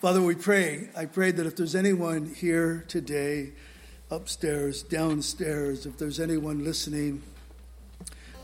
[0.00, 0.88] Father, we pray.
[0.96, 3.52] I pray that if there's anyone here today,
[4.08, 7.22] upstairs, downstairs, if there's anyone listening,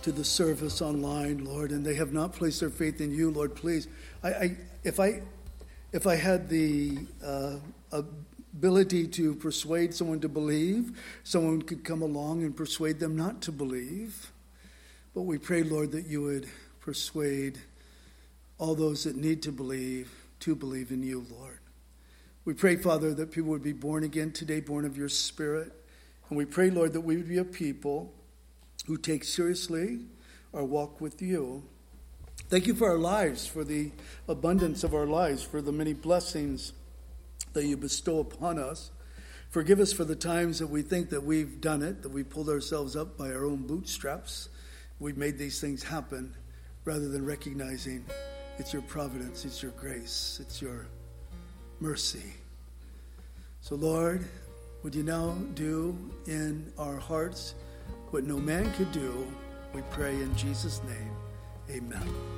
[0.02, 3.54] to the service online, Lord, and they have not placed their faith in you, Lord,
[3.54, 3.88] please.
[4.22, 5.22] I, I if I
[5.92, 7.56] if I had the uh,
[7.90, 13.52] ability to persuade someone to believe, someone could come along and persuade them not to
[13.52, 14.32] believe.
[15.14, 16.48] But we pray, Lord, that you would
[16.80, 17.58] persuade
[18.58, 21.58] all those that need to believe to believe in you, Lord.
[22.44, 25.72] We pray, Father, that people would be born again today, born of your Spirit.
[26.28, 28.14] And we pray, Lord, that we would be a people
[28.88, 30.00] who take seriously
[30.54, 31.62] our walk with you.
[32.48, 33.92] Thank you for our lives, for the
[34.26, 36.72] abundance of our lives, for the many blessings
[37.52, 38.90] that you bestow upon us.
[39.50, 42.48] Forgive us for the times that we think that we've done it, that we pulled
[42.48, 44.48] ourselves up by our own bootstraps.
[44.98, 46.34] We've made these things happen
[46.86, 48.06] rather than recognizing
[48.58, 50.86] it's your providence, it's your grace, it's your
[51.80, 52.32] mercy.
[53.60, 54.26] So, Lord,
[54.82, 55.94] would you now do
[56.26, 57.54] in our hearts?
[58.10, 59.26] What no man could do,
[59.74, 61.12] we pray in Jesus' name.
[61.70, 62.37] Amen.